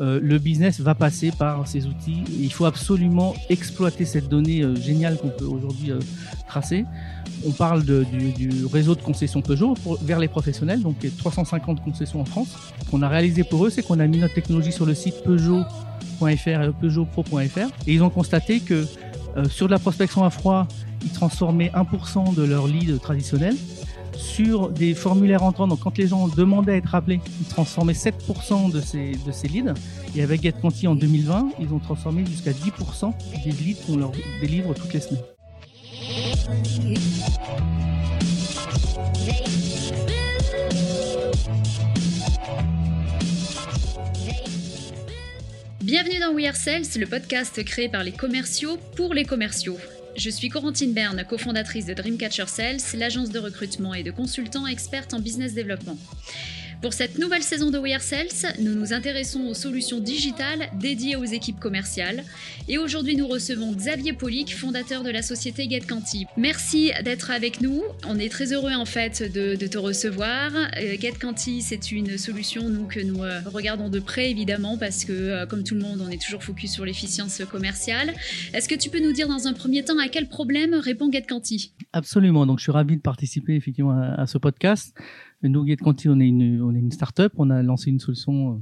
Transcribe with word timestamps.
euh, 0.00 0.18
le 0.22 0.38
business 0.38 0.80
va 0.80 0.94
passer 0.94 1.30
par 1.30 1.68
ces 1.68 1.86
outils. 1.86 2.24
Il 2.38 2.50
faut 2.52 2.64
absolument 2.64 3.34
exploiter 3.50 4.06
cette 4.06 4.28
donnée 4.28 4.62
euh, 4.62 4.74
géniale 4.74 5.18
qu'on 5.18 5.28
peut 5.28 5.44
aujourd'hui 5.44 5.90
euh, 5.90 5.98
tracer. 6.48 6.86
On 7.46 7.50
parle 7.50 7.84
du, 7.84 8.64
réseau 8.72 8.94
de 8.94 9.02
concessions 9.02 9.42
Peugeot 9.42 9.74
vers 10.02 10.18
les 10.18 10.28
professionnels, 10.28 10.80
donc 10.80 11.06
350 11.18 11.82
concessions 11.84 12.20
en 12.20 12.24
France. 12.24 12.56
Ce 12.84 12.90
qu'on 12.90 13.02
a 13.02 13.08
réalisé 13.08 13.44
pour 13.44 13.66
eux, 13.66 13.70
c'est 13.70 13.82
qu'on 13.82 14.00
a 14.00 14.06
mis 14.06 14.18
notre 14.18 14.34
technologie 14.34 14.72
sur 14.72 14.86
le 14.86 14.94
site 14.94 15.22
Peugeot.fr 15.22 16.48
et 16.48 16.70
peugeotpro.fr 16.80 17.58
et 17.86 17.94
ils 17.94 18.02
ont 18.02 18.10
constaté 18.10 18.60
que 18.60 18.86
sur 19.48 19.68
de 19.68 19.70
la 19.70 19.78
prospection 19.78 20.22
à 20.22 20.28
froid, 20.28 20.68
ils 21.02 21.12
transformaient 21.12 21.70
1% 21.74 22.34
de 22.34 22.42
leur 22.42 22.66
lead 22.66 23.00
traditionnel 23.00 23.56
sur 24.20 24.68
des 24.68 24.94
formulaires 24.94 25.42
entrants. 25.42 25.66
Donc, 25.66 25.80
quand 25.80 25.96
les 25.98 26.06
gens 26.06 26.28
demandaient 26.28 26.72
à 26.72 26.76
être 26.76 26.94
appelés, 26.94 27.20
ils 27.40 27.46
transformaient 27.46 27.94
7% 27.94 28.70
de 28.70 28.80
ces, 28.80 29.12
de 29.26 29.32
ces 29.32 29.48
leads. 29.48 29.74
Et 30.14 30.22
avec 30.22 30.42
GetConti 30.42 30.86
en 30.86 30.94
2020, 30.94 31.50
ils 31.60 31.72
ont 31.72 31.78
transformé 31.78 32.24
jusqu'à 32.26 32.52
10% 32.52 33.12
des 33.44 33.50
leads 33.50 33.80
qu'on 33.86 33.96
leur 33.96 34.12
délivre 34.40 34.74
toutes 34.74 34.92
les 34.92 35.00
semaines. 35.00 35.22
Bienvenue 45.82 46.20
dans 46.20 46.32
We 46.32 46.46
Are 46.46 46.54
Sales, 46.54 46.82
le 46.98 47.06
podcast 47.06 47.64
créé 47.64 47.88
par 47.88 48.04
les 48.04 48.12
commerciaux 48.12 48.78
pour 48.96 49.12
les 49.12 49.24
commerciaux. 49.24 49.76
Je 50.16 50.28
suis 50.28 50.48
Corentine 50.48 50.92
Berne, 50.92 51.24
cofondatrice 51.28 51.86
de 51.86 51.94
Dreamcatcher 51.94 52.46
Sales, 52.46 52.80
l'agence 52.94 53.30
de 53.30 53.38
recrutement 53.38 53.94
et 53.94 54.02
de 54.02 54.10
consultants 54.10 54.66
experte 54.66 55.14
en 55.14 55.20
business 55.20 55.54
développement. 55.54 55.96
Pour 56.82 56.94
cette 56.94 57.18
nouvelle 57.18 57.42
saison 57.42 57.70
de 57.70 57.78
We 57.78 57.92
Are 57.92 58.00
Sales, 58.00 58.54
nous 58.58 58.74
nous 58.74 58.94
intéressons 58.94 59.40
aux 59.40 59.52
solutions 59.52 60.00
digitales 60.00 60.70
dédiées 60.80 61.14
aux 61.14 61.24
équipes 61.24 61.60
commerciales. 61.60 62.24
Et 62.68 62.78
aujourd'hui, 62.78 63.16
nous 63.16 63.28
recevons 63.28 63.72
Xavier 63.72 64.14
Polic, 64.14 64.56
fondateur 64.56 65.02
de 65.02 65.10
la 65.10 65.20
société 65.20 65.68
GetCanti. 65.68 66.24
Merci 66.38 66.90
d'être 67.04 67.30
avec 67.30 67.60
nous. 67.60 67.82
On 68.08 68.18
est 68.18 68.30
très 68.30 68.54
heureux 68.54 68.72
en 68.72 68.86
fait 68.86 69.22
de, 69.30 69.56
te 69.66 69.76
recevoir. 69.76 70.52
Euh, 70.54 70.96
GetCanti, 70.98 71.60
c'est 71.60 71.92
une 71.92 72.16
solution 72.16 72.62
que 72.86 73.00
nous 73.00 73.22
euh, 73.24 73.40
regardons 73.44 73.90
de 73.90 74.00
près 74.00 74.30
évidemment 74.30 74.78
parce 74.78 75.04
que, 75.04 75.12
euh, 75.12 75.44
comme 75.46 75.64
tout 75.64 75.74
le 75.74 75.82
monde, 75.82 76.00
on 76.00 76.08
est 76.08 76.22
toujours 76.22 76.42
focus 76.42 76.72
sur 76.72 76.86
l'efficience 76.86 77.42
commerciale. 77.44 78.14
Est-ce 78.54 78.70
que 78.70 78.74
tu 78.74 78.88
peux 78.88 79.00
nous 79.00 79.12
dire 79.12 79.28
dans 79.28 79.46
un 79.46 79.52
premier 79.52 79.84
temps 79.84 79.98
à 79.98 80.08
quel 80.08 80.28
problème 80.28 80.72
répond 80.74 81.12
GetCanti 81.12 81.74
Absolument. 81.92 82.46
Donc, 82.46 82.58
je 82.58 82.62
suis 82.62 82.72
ravi 82.72 82.96
de 82.96 83.02
participer 83.02 83.54
effectivement 83.54 84.00
à 84.16 84.26
ce 84.26 84.38
podcast. 84.38 84.94
Nous, 85.42 85.66
GetConti, 85.66 86.08
on 86.10 86.20
est 86.20 86.28
une, 86.28 86.62
on 86.62 86.74
est 86.74 86.78
une 86.78 86.90
start-up. 86.90 87.32
On 87.38 87.48
a 87.48 87.62
lancé 87.62 87.90
une 87.90 87.98
solution 87.98 88.52
euh, 88.52 88.56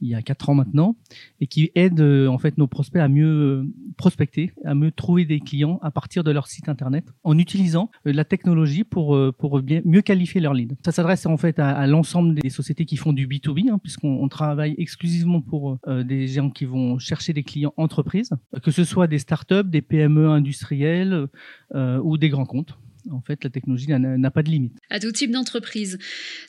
il 0.00 0.08
y 0.08 0.14
a 0.14 0.22
quatre 0.22 0.48
ans 0.48 0.54
maintenant 0.54 0.96
et 1.40 1.46
qui 1.46 1.70
aide 1.74 2.00
euh, 2.00 2.26
en 2.26 2.38
fait 2.38 2.58
nos 2.58 2.66
prospects 2.66 3.00
à 3.00 3.08
mieux 3.08 3.26
euh, 3.26 3.64
prospecter, 3.96 4.52
à 4.64 4.74
mieux 4.74 4.90
trouver 4.90 5.24
des 5.24 5.38
clients 5.38 5.78
à 5.82 5.90
partir 5.90 6.24
de 6.24 6.32
leur 6.32 6.48
site 6.48 6.68
internet 6.68 7.04
en 7.22 7.38
utilisant 7.38 7.90
la 8.04 8.24
technologie 8.24 8.84
pour 8.84 9.16
pour 9.38 9.60
bien 9.60 9.80
mieux 9.84 10.02
qualifier 10.02 10.40
leur 10.40 10.52
lead. 10.52 10.76
Ça 10.84 10.92
s'adresse 10.92 11.26
en 11.26 11.36
fait 11.36 11.58
à, 11.58 11.70
à 11.70 11.86
l'ensemble 11.86 12.34
des 12.34 12.50
sociétés 12.50 12.84
qui 12.84 12.96
font 12.96 13.12
du 13.12 13.26
B2B 13.26 13.70
hein, 13.70 13.78
puisqu'on 13.78 14.22
on 14.22 14.28
travaille 14.28 14.74
exclusivement 14.78 15.40
pour 15.40 15.78
des 15.86 16.26
gens 16.26 16.50
qui 16.50 16.64
vont 16.64 16.98
chercher 16.98 17.32
des 17.32 17.42
clients 17.42 17.74
entreprises, 17.76 18.30
que 18.62 18.70
ce 18.70 18.84
soit 18.84 19.06
des 19.06 19.18
start-up, 19.18 19.68
des 19.68 19.82
PME 19.82 20.28
industrielles 20.28 21.26
ou 21.74 22.18
des 22.18 22.28
grands 22.28 22.46
comptes 22.46 22.76
en 23.10 23.20
fait, 23.20 23.44
la 23.44 23.50
technologie 23.50 23.88
n'a 23.88 24.30
pas 24.30 24.42
de 24.42 24.50
limite. 24.50 24.78
À 24.90 25.00
tout 25.00 25.12
type 25.12 25.30
d'entreprise. 25.30 25.98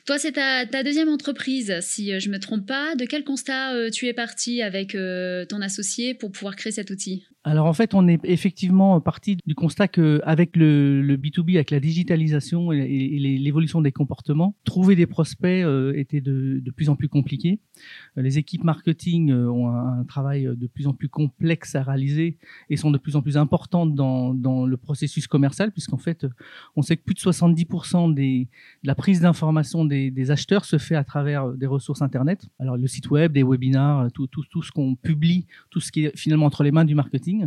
Toi, 0.06 0.18
c'est 0.18 0.32
ta, 0.32 0.82
deuxième 0.82 1.08
entreprise, 1.08 1.74
si 1.80 2.12
euh, 2.12 2.18
je 2.18 2.30
me 2.30 2.38
trompe 2.38 2.66
pas. 2.66 2.94
De 2.94 3.04
quel 3.04 3.24
constat 3.24 3.74
euh, 3.74 3.90
tu 3.90 4.06
es 4.06 4.12
parti 4.12 4.62
avec 4.62 4.94
euh, 4.94 5.44
ton 5.44 5.60
associé 5.60 6.14
pour 6.14 6.32
pouvoir 6.32 6.56
créer 6.56 6.72
cet 6.72 6.90
outil? 6.90 7.24
Alors 7.48 7.66
en 7.66 7.72
fait, 7.72 7.94
on 7.94 8.06
est 8.08 8.20
effectivement 8.24 9.00
parti 9.00 9.38
du 9.46 9.54
constat 9.54 9.88
que 9.88 10.20
avec 10.24 10.54
le, 10.54 11.00
le 11.00 11.16
B2B, 11.16 11.54
avec 11.54 11.70
la 11.70 11.80
digitalisation 11.80 12.72
et, 12.72 13.18
l'évolution 13.18 13.80
des 13.80 13.90
comportements, 13.90 14.54
trouver 14.64 14.96
des 14.96 15.06
prospects 15.06 15.64
euh, 15.64 15.94
était 15.96 16.20
de, 16.20 16.62
plus 16.76 16.90
en 16.90 16.96
plus 16.96 17.08
compliqué. 17.08 17.58
Les 18.16 18.36
équipes 18.36 18.64
marketing 18.64 19.32
ont 19.32 19.68
un, 19.68 20.04
travail 20.04 20.44
de 20.44 20.66
plus 20.66 20.86
en 20.86 20.92
plus 20.92 21.08
complexe 21.08 21.74
à 21.74 21.82
réaliser 21.82 22.36
et 22.68 22.76
sont 22.76 22.90
de 22.90 22.98
plus 22.98 23.16
en 23.16 23.22
plus 23.22 23.38
importantes 23.38 23.94
dans, 23.94 24.66
le 24.66 24.76
processus 24.76 25.26
commercial, 25.26 25.72
puisqu'en 25.72 25.96
fait, 25.96 26.26
on 26.76 26.82
sait 26.82 26.96
que 26.96 27.02
plus 27.02 27.14
de 27.14 27.20
70% 27.20 28.12
des, 28.12 28.48
de 28.82 28.88
la 28.88 28.94
prise 28.94 29.20
d'information 29.20 29.84
des, 29.84 30.30
acheteurs 30.30 30.66
se 30.66 30.76
fait 30.76 30.96
à 30.96 31.04
travers 31.04 31.48
des 31.52 31.66
ressources 31.66 32.02
Internet. 32.02 32.46
Alors 32.58 32.76
le 32.76 32.86
site 32.86 33.10
web, 33.10 33.32
des 33.32 33.42
webinars, 33.42 34.12
tout 34.12 34.28
ce 34.62 34.70
qu'on 34.70 34.94
publie, 34.96 35.46
tout 35.70 35.80
ce 35.80 35.90
qui 35.90 36.04
est 36.04 36.16
finalement 36.16 36.46
entre 36.46 36.62
les 36.62 36.72
mains 36.72 36.84
du 36.84 36.94
marketing 36.94 37.37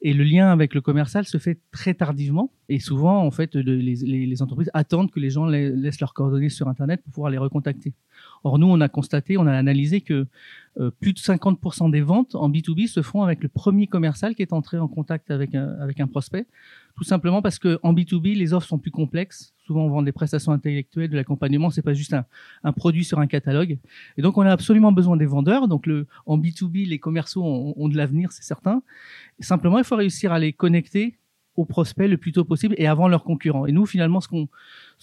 et 0.00 0.12
le 0.12 0.24
lien 0.24 0.50
avec 0.50 0.74
le 0.74 0.80
commercial 0.80 1.24
se 1.24 1.38
fait 1.38 1.58
très 1.70 1.94
tardivement. 1.94 2.50
Et 2.68 2.78
souvent, 2.78 3.24
en 3.24 3.30
fait, 3.30 3.54
les, 3.54 4.42
entreprises 4.42 4.70
attendent 4.72 5.10
que 5.10 5.20
les 5.20 5.30
gens 5.30 5.46
les, 5.46 5.70
laissent 5.70 6.00
leurs 6.00 6.14
coordonnées 6.14 6.48
sur 6.48 6.68
Internet 6.68 7.02
pour 7.02 7.12
pouvoir 7.12 7.30
les 7.30 7.38
recontacter. 7.38 7.92
Or, 8.44 8.58
nous, 8.58 8.66
on 8.66 8.80
a 8.80 8.88
constaté, 8.88 9.36
on 9.36 9.46
a 9.46 9.52
analysé 9.52 10.00
que 10.00 10.26
euh, 10.80 10.90
plus 11.00 11.12
de 11.12 11.18
50% 11.18 11.90
des 11.90 12.00
ventes 12.00 12.34
en 12.34 12.50
B2B 12.50 12.86
se 12.86 13.02
font 13.02 13.22
avec 13.22 13.42
le 13.42 13.48
premier 13.48 13.86
commercial 13.86 14.34
qui 14.34 14.42
est 14.42 14.52
entré 14.52 14.78
en 14.78 14.88
contact 14.88 15.30
avec 15.30 15.54
un, 15.54 15.76
avec 15.80 16.00
un 16.00 16.06
prospect. 16.06 16.46
Tout 16.96 17.04
simplement 17.04 17.40
parce 17.40 17.58
que 17.58 17.78
en 17.82 17.94
B2B, 17.94 18.36
les 18.36 18.52
offres 18.52 18.66
sont 18.66 18.78
plus 18.78 18.90
complexes. 18.90 19.54
Souvent, 19.66 19.84
on 19.84 19.88
vend 19.88 20.02
des 20.02 20.12
prestations 20.12 20.52
intellectuelles, 20.52 21.10
de 21.10 21.16
l'accompagnement. 21.16 21.70
C'est 21.70 21.82
pas 21.82 21.94
juste 21.94 22.14
un, 22.62 22.72
produit 22.72 23.04
sur 23.04 23.18
un 23.18 23.26
catalogue. 23.26 23.78
Et 24.16 24.22
donc, 24.22 24.36
on 24.36 24.42
a 24.42 24.50
absolument 24.50 24.92
besoin 24.92 25.16
des 25.16 25.26
vendeurs. 25.26 25.68
Donc, 25.68 25.88
en 26.26 26.38
B2B, 26.38 26.86
les 26.88 26.98
commerciaux 26.98 27.42
ont, 27.44 27.88
de 27.88 27.96
l'avenir, 27.96 28.32
c'est 28.32 28.42
certain. 28.42 28.82
Simplement, 29.40 29.78
il 29.78 29.84
faut 29.84 29.96
réussir 29.96 30.32
à 30.32 30.38
les 30.38 30.52
connecter 30.52 31.16
aux 31.56 31.64
prospects 31.64 32.08
le 32.08 32.16
plus 32.16 32.32
tôt 32.32 32.44
possible 32.44 32.74
et 32.78 32.86
avant 32.86 33.08
leurs 33.08 33.24
concurrents. 33.24 33.66
Et 33.66 33.72
nous, 33.72 33.86
finalement, 33.86 34.20
ce 34.20 34.28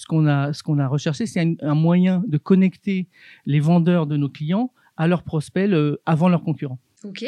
qu'on 0.05 0.27
a 0.27 0.87
recherché, 0.87 1.25
c'est 1.25 1.57
un, 1.61 1.75
moyen 1.75 2.23
de 2.27 2.37
connecter 2.37 3.07
les 3.45 3.59
vendeurs 3.59 4.07
de 4.07 4.17
nos 4.17 4.29
clients 4.29 4.71
à 4.97 5.07
leurs 5.07 5.23
prospects 5.23 5.69
avant 6.05 6.29
leurs 6.29 6.43
concurrents. 6.43 6.79
Ok. 7.03 7.25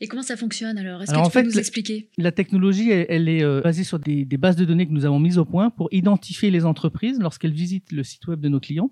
Et 0.00 0.08
comment 0.08 0.22
ça 0.22 0.36
fonctionne 0.36 0.78
alors? 0.78 1.02
Est-ce 1.02 1.12
que 1.12 1.16
tu 1.16 1.22
peux 1.24 1.30
fait, 1.30 1.42
nous 1.42 1.58
expliquer? 1.58 2.08
La 2.18 2.32
technologie, 2.32 2.90
elle, 2.90 3.06
elle 3.08 3.28
est 3.28 3.42
euh, 3.42 3.60
basée 3.60 3.84
sur 3.84 3.98
des, 3.98 4.24
des, 4.24 4.36
bases 4.36 4.56
de 4.56 4.64
données 4.64 4.86
que 4.86 4.92
nous 4.92 5.04
avons 5.04 5.18
mises 5.18 5.38
au 5.38 5.44
point 5.44 5.70
pour 5.70 5.88
identifier 5.92 6.50
les 6.50 6.64
entreprises 6.64 7.18
lorsqu'elles 7.20 7.52
visitent 7.52 7.92
le 7.92 8.02
site 8.02 8.26
web 8.26 8.40
de 8.40 8.48
nos 8.48 8.60
clients. 8.60 8.90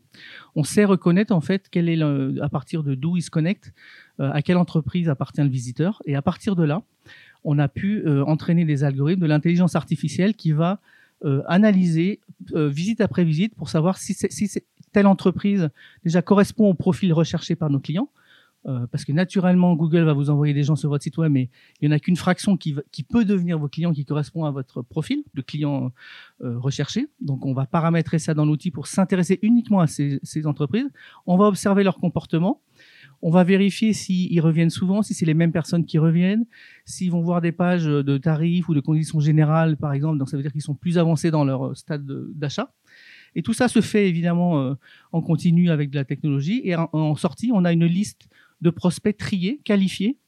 On 0.55 0.65
sait 0.65 0.85
reconnaître 0.85 1.33
en 1.33 1.41
fait 1.41 1.69
quel 1.71 1.89
est 1.89 1.97
le, 1.97 2.37
à 2.41 2.49
partir 2.49 2.83
de 2.83 2.95
d'où 2.95 3.17
ils 3.17 3.23
se 3.23 3.31
connectent, 3.31 3.73
euh, 4.21 4.31
à 4.33 4.43
quelle 4.43 4.57
entreprise 4.57 5.09
appartient 5.09 5.43
le 5.43 5.49
visiteur, 5.49 6.03
et 6.07 6.17
à 6.17 6.23
partir 6.23 6.57
de 6.57 6.65
là, 6.65 6.83
on 7.45 7.59
a 7.59 7.69
pu 7.69 8.03
euh, 8.07 8.25
entraîner 8.25 8.65
des 8.65 8.85
algorithmes 8.85 9.23
de 9.23 9.27
l'intelligence 9.27 9.75
artificielle 9.77 10.35
qui 10.35 10.53
va 10.53 10.81
analyser 11.49 12.21
visite 12.55 13.01
après 13.01 13.25
visite 13.25 13.53
pour 13.57 13.71
savoir 13.71 13.99
si, 13.99 14.15
si 14.15 14.49
telle 14.93 15.09
entreprise 15.09 15.69
déjà 16.05 16.23
correspond 16.23 16.69
au 16.69 16.75
profil 16.75 17.13
recherché 17.13 17.57
par 17.57 17.71
nos 17.71 17.81
clients. 17.81 18.09
Euh, 18.67 18.87
parce 18.89 19.05
que 19.05 19.13
naturellement, 19.13 19.75
Google 19.77 20.03
va 20.03 20.13
vous 20.13 20.31
envoyer 20.31 20.53
des 20.53 20.65
gens 20.65 20.75
sur 20.75 20.89
votre 20.89 21.05
site 21.05 21.17
web, 21.17 21.31
mais 21.31 21.49
il 21.81 21.89
n'y 21.89 21.95
en 21.95 21.97
a 21.97 22.01
qu'une 22.01 22.17
fraction 22.17 22.57
qui, 22.57 22.73
va, 22.73 22.83
qui, 22.91 23.05
peut 23.05 23.25
devenir 23.25 23.59
vos 23.59 23.69
clients 23.69 23.93
qui 23.93 24.05
correspond 24.05 24.45
à 24.45 24.51
votre 24.51 24.83
profil 24.83 25.23
de 25.35 25.43
client 25.43 25.93
euh, 26.43 26.59
recherché. 26.59 27.07
Donc, 27.21 27.47
on 27.47 27.55
va 27.55 27.67
paramétrer 27.67 28.19
ça 28.19 28.35
dans 28.35 28.45
l'outil 28.45 28.71
pour 28.71 28.89
s'intéresser 28.89 29.39
uniquement 29.43 29.81
à 29.81 29.87
ces, 29.87 30.19
ces, 30.23 30.47
entreprises. 30.47 30.89
On 31.27 31.37
va 31.37 31.47
observer 31.47 31.85
leur 31.85 31.99
comportement. 31.99 32.61
On 33.23 33.31
va 33.31 33.45
vérifier 33.45 33.93
s'ils 33.93 34.41
reviennent 34.41 34.71
souvent, 34.71 35.03
si 35.03 35.15
c'est 35.15 35.27
les 35.27 35.35
mêmes 35.35 35.53
personnes 35.53 35.85
qui 35.85 35.99
reviennent, 35.99 36.45
s'ils 36.85 37.11
vont 37.11 37.21
voir 37.21 37.41
des 37.41 37.53
pages 37.53 37.85
de 37.85 38.19
tarifs 38.19 38.69
ou 38.69 38.75
de 38.75 38.81
conditions 38.81 39.21
générales, 39.21 39.77
par 39.77 39.93
exemple. 39.93 40.19
Donc, 40.19 40.29
ça 40.29 40.37
veut 40.37 40.43
dire 40.43 40.53
qu'ils 40.53 40.63
sont 40.63 40.75
plus 40.75 40.99
avancés 40.99 41.31
dans 41.31 41.45
leur 41.45 41.77
stade 41.77 42.05
d'achat. 42.35 42.73
Et 43.35 43.43
tout 43.43 43.53
ça 43.53 43.69
se 43.69 43.81
fait 43.81 44.09
évidemment 44.09 44.61
euh, 44.61 44.75
en 45.13 45.23
continu 45.23 45.71
avec 45.71 45.91
de 45.91 45.97
la 45.97 46.05
technologie. 46.05 46.61
Et 46.65 46.75
en, 46.77 46.89
en 46.93 47.15
sortie, 47.15 47.51
on 47.53 47.65
a 47.65 47.73
une 47.73 47.87
liste 47.87 48.29
de 48.61 48.71
prospects 48.71 49.17
triés, 49.17 49.61
qualifiés, 49.65 50.19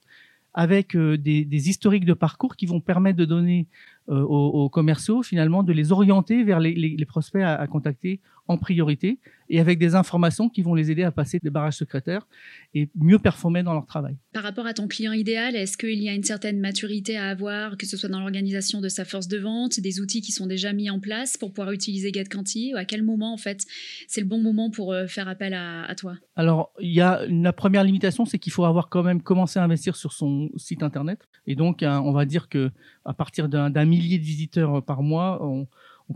avec 0.55 0.97
euh, 0.97 1.17
des, 1.17 1.45
des, 1.45 1.69
historiques 1.69 2.05
de 2.05 2.15
parcours 2.15 2.57
qui 2.57 2.67
vont 2.67 2.81
permettre 2.81 3.19
de 3.19 3.25
donner 3.25 3.69
euh, 4.11 4.23
aux, 4.23 4.65
aux, 4.65 4.69
commerciaux 4.69 5.23
finalement 5.23 5.63
de 5.63 5.73
les 5.73 5.93
orienter 5.93 6.43
vers 6.43 6.59
les, 6.59 6.75
les, 6.75 6.97
les 6.97 7.07
prospects 7.07 7.43
à, 7.43 7.55
à, 7.55 7.67
contacter 7.69 8.21
en 8.49 8.59
priorité 8.59 9.21
et 9.49 9.61
avec 9.61 9.79
des 9.79 9.95
informations 9.95 10.49
qui 10.49 10.63
vont 10.63 10.75
les 10.75 10.91
aider 10.91 11.05
à 11.05 11.13
passer 11.13 11.39
des 11.41 11.51
barrages 11.51 11.77
secrétaires 11.77 12.27
et 12.75 12.89
mieux 12.97 13.21
performer 13.21 13.63
dans 13.63 13.73
leur 13.73 13.87
travail. 13.87 14.17
Par 14.33 14.43
rapport 14.43 14.67
à 14.67 14.75
ton 14.75 14.89
client 14.89 15.13
idéal, 15.13 15.55
est-ce 15.55 15.79
qu'il 15.79 16.03
y 16.03 16.09
a 16.09 16.15
une 16.15 16.25
certaine 16.25 16.59
maturité 16.61 17.17
à 17.17 17.29
avoir, 17.29 17.77
que 17.77 17.87
ce 17.87 17.97
soit 17.97 18.09
dans 18.09 18.19
l'organisation 18.19 18.81
de 18.81 18.89
sa 18.89 19.05
force 19.05 19.29
de 19.29 19.39
vente, 19.39 19.79
des 19.79 20.01
outils 20.01 20.23
qui 20.23 20.33
sont 20.33 20.47
déjà 20.47 20.73
mis 20.73 20.91
en 20.91 20.99
place 20.99 21.37
pour 21.37 21.53
pouvoir 21.53 21.73
utiliser 21.73 22.13
GetCanti 22.13 22.75
À 22.75 22.85
quel 22.85 23.05
moment, 23.05 23.33
en 23.33 23.37
fait, 23.37 23.65
c'est 24.09 24.21
le 24.21 24.27
bon 24.27 24.41
moment 24.41 24.71
pour 24.71 24.93
euh, 24.93 25.07
faire 25.07 25.29
appel 25.29 25.55
à, 25.55 25.85
à 25.85 25.95
toi? 25.95 26.17
Alors, 26.35 26.73
il 26.81 26.93
y 26.93 27.01
a 27.01 27.25
une, 27.27 27.45
la 27.45 27.53
première 27.53 27.85
limitation, 27.85 28.25
c'est 28.25 28.39
qu'il 28.39 28.53
faut 28.53 28.65
avoir 28.65 28.89
quand 28.89 29.03
même 29.03 29.23
commencé 29.23 29.59
à 29.61 29.65
investir 29.65 29.95
sur 29.95 30.13
son 30.13 30.51
site 30.57 30.83
internet. 30.83 31.29
Et 31.47 31.55
donc, 31.55 31.83
on 31.83 32.13
va 32.13 32.25
dire 32.25 32.49
que 32.49 32.71
à 33.05 33.15
partir 33.15 33.49
d'un 33.49 33.85
millier 34.01 34.19
de 34.19 34.25
visiteurs 34.25 34.85
par 34.85 35.03
mois, 35.03 35.45
on, 35.45 35.67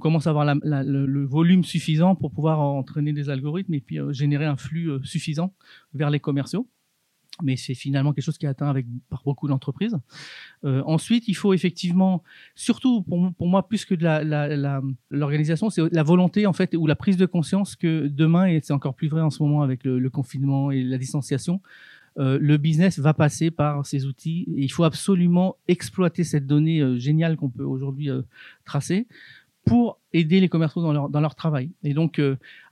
commence 0.01 0.27
à 0.27 0.31
avoir 0.31 0.45
le, 0.45 1.25
volume 1.25 1.63
suffisant 1.63 2.17
pour 2.17 2.33
pouvoir 2.33 2.59
entraîner 2.61 3.13
des 3.13 3.31
algorithmes 3.31 3.75
et 3.75 3.81
puis 3.81 4.01
euh, 4.01 4.13
générer 4.13 4.45
un 4.45 4.57
flux 4.57 4.91
euh, 4.91 5.01
suffisant 5.05 5.55
vers 5.93 6.11
les 6.11 6.19
commerciaux. 6.19 6.69
mais 7.45 7.57
c'est 7.57 7.75
finalement 7.75 8.13
quelque 8.13 8.25
chose 8.25 8.37
qui 8.37 8.47
est 8.47 8.49
atteint 8.49 8.69
avec, 8.69 8.87
par 9.09 9.23
beaucoup 9.25 9.47
d'entreprises. 9.47 9.97
Euh, 10.65 10.83
ensuite, 10.85 11.29
il 11.29 11.35
faut 11.35 11.55
effectivement, 11.55 12.25
surtout 12.57 13.03
pour, 13.03 13.33
pour 13.35 13.47
moi, 13.47 13.69
plus 13.69 13.85
que 13.85 13.95
de 13.95 14.05
l'organisation, 15.11 15.71
c'est 15.71 15.83
la 15.93 16.03
volonté 16.03 16.47
en 16.47 16.53
fait 16.53 16.75
ou 16.75 16.89
la 16.89 16.97
prise 16.97 17.17
de 17.17 17.27
conscience 17.27 17.77
que 17.77 18.09
demain, 18.09 18.47
et 18.47 18.61
c'est 18.65 18.73
encore 18.73 18.97
plus 18.97 19.09
vrai 19.09 19.21
en 19.21 19.31
ce 19.31 19.43
moment 19.45 19.63
avec 19.63 19.85
le, 19.85 20.11
confinement 20.11 20.73
et 20.73 20.83
la 20.83 20.99
distanciation, 20.99 21.61
euh, 22.19 22.39
le 22.41 22.57
business 22.59 22.99
va 22.99 23.13
passer 23.13 23.51
par 23.51 23.85
ces 23.87 24.07
outils 24.07 24.47
et 24.57 24.63
il 24.63 24.69
faut 24.69 24.85
absolument 24.85 25.57
exploiter 25.67 26.23
cette 26.23 26.47
donnée 26.47 26.81
euh, 26.81 26.97
géniale 26.97 27.37
qu'on 27.37 27.51
peut 27.51 27.65
aujourd'hui 27.65 28.09
euh, 28.09 28.23
tracer 28.65 29.09
pour 29.65 29.99
aider 30.13 30.39
les 30.41 30.49
commerçants 30.49 31.09
dans 31.09 31.21
leur, 31.21 31.35
travail. 31.35 31.71
Et 31.83 31.95
donc, 31.95 32.21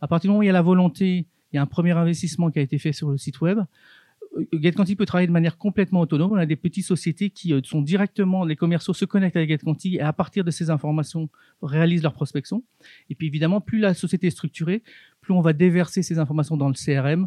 à 0.03 0.07
partir 0.07 0.29
du 0.29 0.33
moment 0.33 0.41
où 0.41 0.43
il 0.43 0.47
y 0.47 0.51
a 0.51 0.53
la 0.53 0.61
volonté, 0.61 1.27
il 1.51 1.57
y 1.57 1.59
a 1.59 1.63
un 1.63 1.67
premier 1.67 1.93
investissement 1.93 2.51
qui 2.51 2.59
a 2.59 2.63
été 2.63 2.77
fait 2.77 2.93
sur 2.93 3.11
le 3.11 3.17
site 3.17 3.41
web, 3.41 3.61
GetQuanti 4.53 4.95
peut 4.95 5.07
travailler 5.07 5.27
de 5.27 5.33
manière 5.33 5.57
complètement 5.57 6.01
autonome. 6.01 6.33
On 6.33 6.37
a 6.37 6.45
des 6.45 6.55
petites 6.55 6.85
sociétés 6.85 7.31
qui 7.31 7.55
sont 7.65 7.81
directement, 7.81 8.45
les 8.45 8.57
commerciaux 8.57 8.93
se 8.93 9.07
connectent 9.07 9.37
avec 9.37 9.49
GetQuanti 9.49 9.97
et 9.97 10.01
à 10.03 10.13
partir 10.13 10.45
de 10.45 10.51
ces 10.51 10.69
informations 10.69 11.31
réalisent 11.63 12.03
leur 12.03 12.13
prospection. 12.13 12.63
Et 13.09 13.15
puis 13.15 13.27
évidemment, 13.27 13.63
plus 13.63 13.79
la 13.79 13.95
société 13.95 14.27
est 14.27 14.31
structurée, 14.31 14.83
plus 15.23 15.33
on 15.33 15.41
va 15.41 15.55
déverser 15.55 16.03
ces 16.03 16.19
informations 16.19 16.59
dans 16.59 16.69
le 16.69 16.75
CRM, 16.75 17.27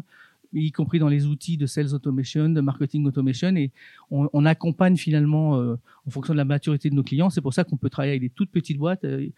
y 0.62 0.72
compris 0.72 0.98
dans 0.98 1.08
les 1.08 1.26
outils 1.26 1.56
de 1.56 1.66
sales 1.66 1.94
automation, 1.94 2.48
de 2.48 2.60
marketing 2.60 3.06
automation, 3.06 3.54
et 3.56 3.72
on, 4.10 4.44
accompagne 4.44 4.96
finalement 4.96 5.56
euh, 5.56 5.76
en 6.06 6.10
fonction 6.10 6.34
de 6.34 6.38
la 6.38 6.44
maturité 6.44 6.90
de 6.90 6.94
nos 6.94 7.02
clients. 7.02 7.30
C'est 7.30 7.40
pour 7.40 7.54
ça 7.54 7.64
qu'on 7.64 7.76
peut 7.76 7.90
travailler 7.90 8.12
avec 8.12 8.22
des 8.22 8.30
toutes 8.30 8.50
petites 8.50 8.78
boîtes. 8.78 9.04
Euh, 9.04 9.28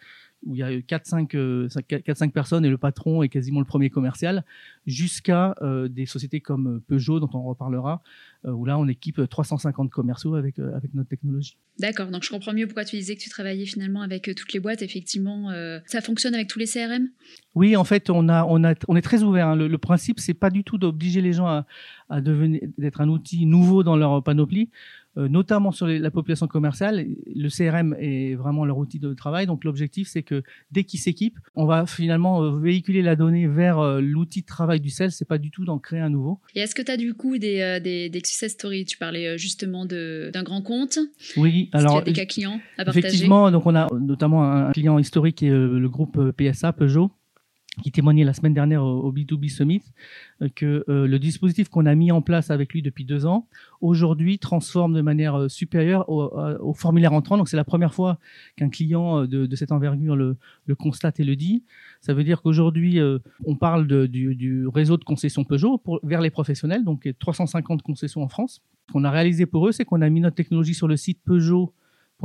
où 0.46 0.54
il 0.54 0.58
y 0.58 0.62
a 0.62 0.70
4-5 0.70 1.36
euh, 1.36 2.28
personnes 2.32 2.64
et 2.64 2.70
le 2.70 2.78
patron 2.78 3.22
est 3.22 3.28
quasiment 3.28 3.60
le 3.60 3.66
premier 3.66 3.90
commercial, 3.90 4.44
jusqu'à 4.86 5.54
euh, 5.62 5.88
des 5.88 6.06
sociétés 6.06 6.40
comme 6.40 6.80
Peugeot, 6.86 7.20
dont 7.20 7.30
on 7.34 7.42
reparlera, 7.42 8.02
euh, 8.44 8.52
où 8.52 8.64
là 8.64 8.78
on 8.78 8.86
équipe 8.86 9.20
350 9.28 9.90
commerciaux 9.90 10.34
avec, 10.34 10.58
avec 10.58 10.94
notre 10.94 11.08
technologie. 11.08 11.56
D'accord, 11.78 12.10
donc 12.10 12.22
je 12.22 12.30
comprends 12.30 12.52
mieux 12.52 12.66
pourquoi 12.66 12.84
tu 12.84 12.96
disais 12.96 13.16
que 13.16 13.20
tu 13.20 13.30
travaillais 13.30 13.66
finalement 13.66 14.02
avec 14.02 14.30
toutes 14.36 14.52
les 14.52 14.60
boîtes. 14.60 14.82
Effectivement, 14.82 15.50
ça 15.86 16.00
fonctionne 16.00 16.34
avec 16.34 16.48
tous 16.48 16.58
les 16.58 16.66
CRM 16.66 17.08
Oui, 17.54 17.76
en 17.76 17.84
fait, 17.84 18.10
on, 18.10 18.28
a, 18.28 18.44
on, 18.44 18.64
a, 18.64 18.74
on 18.88 18.96
est 18.96 19.02
très 19.02 19.22
ouvert. 19.22 19.48
Hein. 19.48 19.56
Le, 19.56 19.68
le, 19.68 19.78
principe, 19.78 20.18
c'est 20.20 20.34
pas 20.34 20.50
du 20.50 20.64
tout 20.64 20.78
d'obliger 20.78 21.20
les 21.20 21.32
gens 21.32 21.46
à, 21.46 21.66
à 22.08 22.20
devenir 22.20 22.60
d'être 22.78 23.00
un 23.00 23.08
outil 23.08 23.46
nouveau 23.46 23.82
dans 23.82 23.96
leur 23.96 24.22
panoplie. 24.22 24.70
Euh, 25.18 25.28
notamment 25.28 25.72
sur 25.72 25.86
la 25.86 26.10
population 26.10 26.46
commerciale. 26.46 27.06
Le 27.34 27.48
CRM 27.48 27.96
est 27.98 28.36
vraiment 28.36 28.64
leur 28.64 28.78
outil 28.78 29.00
de 29.00 29.14
travail. 29.14 29.46
Donc 29.46 29.64
l'objectif, 29.64 30.08
c'est 30.08 30.22
que 30.22 30.42
dès 30.70 30.84
qu'ils 30.84 31.00
s'équipent, 31.00 31.38
on 31.56 31.66
va 31.66 31.86
finalement 31.86 32.42
euh, 32.42 32.56
véhiculer 32.56 33.02
la 33.02 33.16
donnée 33.16 33.48
vers 33.48 33.80
euh, 33.80 34.00
l'outil 34.00 34.42
de 34.42 34.46
travail 34.46 34.80
du 34.80 34.90
sales. 34.90 35.10
C'est 35.10 35.26
pas 35.26 35.38
du 35.38 35.50
tout 35.50 35.64
d'en 35.64 35.78
créer 35.78 36.00
un 36.00 36.10
nouveau. 36.10 36.38
Et 36.54 36.60
est-ce 36.60 36.74
que 36.74 36.82
tu 36.82 36.92
as 36.92 36.96
du 36.96 37.14
coup 37.14 37.36
des, 37.38 37.80
des, 37.82 38.22
success 38.24 38.52
stories? 38.52 38.84
Tu 38.84 38.96
parlais 38.96 39.36
justement 39.38 39.86
d'un 39.86 40.42
grand 40.44 40.62
compte. 40.62 40.98
Oui, 41.36 41.68
alors. 41.72 42.02
des 42.02 42.12
cas 42.12 42.26
clients 42.26 42.60
à 42.76 42.84
partager? 42.84 43.06
Effectivement, 43.06 43.50
donc 43.50 43.66
on 43.66 43.74
a 43.74 43.88
notamment 43.98 44.44
un 44.44 44.72
client 44.72 44.98
historique 44.98 45.36
qui 45.36 45.46
est 45.46 45.50
le 45.50 45.88
groupe 45.88 46.32
PSA, 46.36 46.72
Peugeot 46.72 47.10
qui 47.82 47.92
témoignait 47.92 48.24
la 48.24 48.32
semaine 48.32 48.54
dernière 48.54 48.84
au, 48.84 49.12
B2B 49.12 49.48
Summit 49.48 49.82
euh, 50.42 50.48
que 50.54 50.84
euh, 50.88 51.06
le 51.06 51.18
dispositif 51.18 51.68
qu'on 51.68 51.86
a 51.86 51.94
mis 51.94 52.12
en 52.12 52.22
place 52.22 52.50
avec 52.50 52.72
lui 52.72 52.82
depuis 52.82 53.04
deux 53.04 53.26
ans, 53.26 53.46
aujourd'hui 53.80 54.38
transforme 54.38 54.94
de 54.94 55.00
manière 55.00 55.34
euh, 55.34 55.48
supérieure 55.48 56.08
au, 56.08 56.74
formulaire 56.74 57.12
entrant. 57.12 57.36
Donc 57.36 57.48
c'est 57.48 57.56
la 57.56 57.64
première 57.64 57.94
fois 57.94 58.18
qu'un 58.56 58.68
client 58.68 59.24
de, 59.24 59.56
cette 59.56 59.72
envergure 59.72 60.16
le, 60.16 60.36
constate 60.76 61.20
et 61.20 61.24
le 61.24 61.36
dit. 61.36 61.64
Ça 62.00 62.14
veut 62.14 62.24
dire 62.24 62.42
qu'aujourd'hui, 62.42 62.98
on 63.44 63.56
parle 63.56 63.86
du, 64.08 64.66
réseau 64.68 64.96
de 64.96 65.04
concessions 65.04 65.44
Peugeot 65.44 65.78
pour, 65.78 66.00
vers 66.02 66.20
les 66.20 66.30
professionnels, 66.30 66.84
donc 66.84 67.08
350 67.18 67.82
concessions 67.82 68.22
en 68.22 68.28
France. 68.28 68.62
Ce 68.86 68.92
qu'on 68.92 69.04
a 69.04 69.10
réalisé 69.10 69.46
pour 69.46 69.66
eux, 69.66 69.72
c'est 69.72 69.84
qu'on 69.84 70.02
a 70.02 70.08
mis 70.08 70.20
notre 70.20 70.36
technologie 70.36 70.74
sur 70.74 70.88
le 70.88 70.96
site 70.96 71.20
Peugeot 71.24 71.72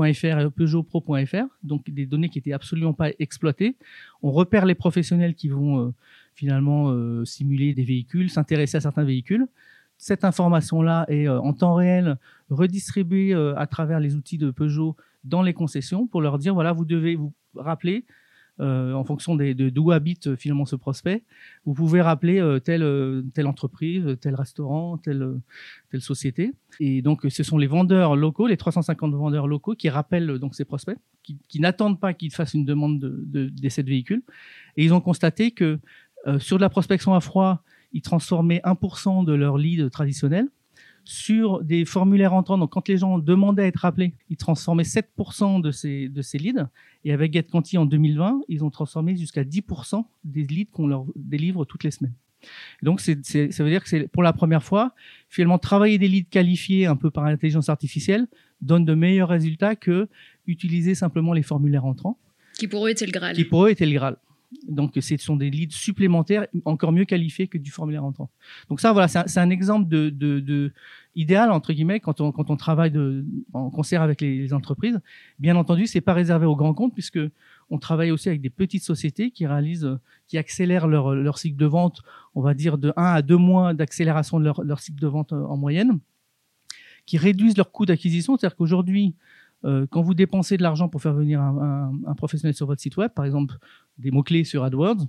et 0.01 0.49
peugeotpro.fr, 0.55 1.45
donc 1.61 1.89
des 1.89 2.05
données 2.05 2.29
qui 2.29 2.39
étaient 2.39 2.53
absolument 2.53 2.93
pas 2.93 3.09
exploitées. 3.19 3.75
On 4.23 4.31
repère 4.31 4.65
les 4.65 4.75
professionnels 4.75 5.35
qui 5.35 5.49
vont 5.49 5.79
euh, 5.79 5.93
finalement 6.33 6.89
euh, 6.89 7.23
simuler 7.25 7.73
des 7.73 7.83
véhicules, 7.83 8.29
s'intéresser 8.29 8.77
à 8.77 8.81
certains 8.81 9.03
véhicules. 9.03 9.45
Cette 9.97 10.23
information-là 10.23 11.05
est 11.09 11.27
euh, 11.27 11.39
en 11.39 11.53
temps 11.53 11.75
réel 11.75 12.17
redistribuée 12.49 13.33
à 13.33 13.67
travers 13.67 13.99
les 13.99 14.15
outils 14.15 14.37
de 14.37 14.51
Peugeot 14.51 14.95
dans 15.23 15.43
les 15.43 15.53
concessions 15.53 16.07
pour 16.07 16.21
leur 16.21 16.39
dire 16.39 16.53
voilà, 16.53 16.73
vous 16.73 16.85
devez 16.85 17.15
vous 17.15 17.33
rappeler 17.55 18.05
euh, 18.59 18.93
en 18.93 19.03
fonction 19.03 19.35
de 19.35 19.69
d'où 19.69 19.91
habite 19.91 20.27
euh, 20.27 20.35
finalement 20.35 20.65
ce 20.65 20.75
prospect. 20.75 21.23
Vous 21.65 21.73
pouvez 21.73 22.01
rappeler 22.01 22.39
euh, 22.39 22.59
telle, 22.59 23.23
telle 23.33 23.47
entreprise, 23.47 24.15
tel 24.21 24.35
restaurant, 24.35 24.99
telle, 24.99 25.27
telle 25.89 26.01
société. 26.01 26.51
Et 26.79 27.01
donc, 27.01 27.21
ce 27.29 27.41
sont 27.41 27.57
les 27.57 27.65
vendeurs 27.65 28.15
locaux, 28.15 28.45
les 28.45 28.57
350 28.57 29.15
vendeurs 29.15 29.47
locaux 29.47 29.73
qui 29.73 29.89
rappellent 29.89 30.37
donc 30.37 30.53
ces 30.53 30.65
prospects, 30.65 30.97
qui, 31.23 31.59
n'attendent 31.59 31.99
pas 31.99 32.13
qu'ils 32.13 32.31
fassent 32.31 32.53
une 32.53 32.65
demande 32.65 32.99
d'essai 32.99 33.81
de, 33.81 33.87
de, 33.87 33.91
véhicule. 33.91 34.21
Et 34.77 34.85
ils 34.85 34.93
ont 34.93 35.01
constaté 35.01 35.49
que 35.51 35.79
sur 36.39 36.57
de 36.57 36.61
la 36.61 36.69
prospection 36.69 37.15
à 37.15 37.21
froid, 37.21 37.63
ils 37.91 38.01
transformaient 38.01 38.61
1% 38.63 39.25
de 39.25 39.33
leur 39.33 39.57
lead 39.57 39.89
traditionnel 39.89 40.47
sur 41.03 41.63
des 41.63 41.85
formulaires 41.85 42.33
entrants. 42.33 42.57
Donc, 42.57 42.71
quand 42.71 42.87
les 42.87 42.97
gens 42.97 43.19
demandaient 43.19 43.63
à 43.63 43.67
être 43.67 43.77
rappelés, 43.77 44.13
ils 44.29 44.37
transformaient 44.37 44.83
7% 44.83 45.61
de 45.61 45.71
ces, 45.71 46.09
de 46.09 46.21
ces 46.21 46.37
leads. 46.37 46.67
Et 47.03 47.11
avec 47.11 47.33
GetQuanti 47.33 47.77
en 47.77 47.85
2020, 47.85 48.41
ils 48.47 48.63
ont 48.63 48.69
transformé 48.69 49.15
jusqu'à 49.15 49.43
10% 49.43 50.05
des 50.23 50.43
leads 50.43 50.71
qu'on 50.71 50.87
leur 50.87 51.05
délivre 51.15 51.65
toutes 51.65 51.83
les 51.83 51.91
semaines. 51.91 52.13
donc, 52.81 53.01
ça 53.01 53.13
veut 53.13 53.69
dire 53.69 53.83
que 53.83 53.89
c'est 53.89 54.07
pour 54.07 54.23
la 54.23 54.33
première 54.33 54.63
fois, 54.63 54.93
finalement, 55.29 55.59
travailler 55.59 55.97
des 55.97 56.07
leads 56.07 56.29
qualifiés 56.29 56.85
un 56.85 56.95
peu 56.95 57.11
par 57.11 57.25
l'intelligence 57.25 57.69
artificielle 57.69 58.27
donne 58.61 58.85
de 58.85 58.93
meilleurs 58.93 59.29
résultats 59.29 59.75
que 59.75 60.07
utiliser 60.47 60.95
simplement 60.95 61.33
les 61.33 61.43
formulaires 61.43 61.85
entrants. 61.85 62.17
Qui 62.57 62.67
pour 62.67 62.85
eux 62.85 62.89
étaient 62.89 63.05
le 63.05 63.11
Graal. 63.11 63.35
Qui 63.35 63.45
pour 63.45 63.65
eux 63.65 63.69
étaient 63.69 63.85
le 63.85 63.93
Graal. 63.93 64.17
Donc, 64.67 64.93
ce 64.99 65.17
sont 65.17 65.35
des 65.35 65.49
leads 65.49 65.75
supplémentaires, 65.75 66.47
encore 66.65 66.91
mieux 66.91 67.05
qualifiés 67.05 67.47
que 67.47 67.57
du 67.57 67.71
formulaire 67.71 68.03
entrant. 68.03 68.29
Donc 68.69 68.79
ça, 68.79 68.93
voilà, 68.93 69.07
c'est 69.07 69.39
un, 69.39 69.49
exemple 69.49 69.87
de, 69.87 70.71
idéal 71.15 71.51
entre 71.51 71.73
guillemets 71.73 71.99
quand 71.99 72.21
on, 72.21 72.31
quand 72.31 72.49
on 72.49 72.57
travaille 72.57 72.93
en 73.53 73.69
concert 73.69 74.01
avec 74.01 74.21
les, 74.21 74.53
entreprises. 74.53 74.99
Bien 75.39 75.55
entendu, 75.55 75.87
c'est 75.87 76.01
pas 76.01 76.13
réservé 76.13 76.45
aux 76.45 76.55
grands 76.55 76.73
comptes 76.73 76.93
puisque 76.93 77.19
on 77.69 77.77
travaille 77.77 78.11
aussi 78.11 78.29
avec 78.29 78.41
des 78.41 78.49
petites 78.49 78.83
sociétés 78.83 79.31
qui 79.31 79.45
réalisent, 79.47 79.97
qui 80.27 80.37
accélèrent 80.37 80.87
leur, 80.87 81.37
cycle 81.37 81.57
de 81.57 81.65
vente, 81.65 82.01
on 82.35 82.41
va 82.41 82.53
dire 82.53 82.77
de 82.77 82.93
1 82.95 83.03
à 83.03 83.21
2 83.21 83.37
mois 83.37 83.73
d'accélération 83.73 84.39
de 84.39 84.45
leur, 84.45 84.63
leur 84.63 84.79
cycle 84.79 84.99
de 84.99 85.07
vente 85.07 85.33
en 85.33 85.57
moyenne, 85.57 85.99
qui 87.05 87.17
réduisent 87.17 87.57
leur 87.57 87.71
coût 87.71 87.85
d'acquisition. 87.85 88.37
C'est-à-dire 88.37 88.55
qu'aujourd'hui, 88.55 89.15
euh, 89.65 89.85
quand 89.89 90.01
vous 90.01 90.13
dépensez 90.13 90.57
de 90.57 90.63
l'argent 90.63 90.89
pour 90.89 91.01
faire 91.01 91.13
venir 91.13 91.41
un, 91.41 91.91
professionnel 92.17 92.53
sur 92.53 92.67
votre 92.67 92.81
site 92.81 92.97
web, 92.97 93.11
par 93.11 93.25
exemple 93.25 93.55
des 93.97 94.11
mots-clés 94.11 94.43
sur 94.43 94.63
AdWords, 94.63 95.07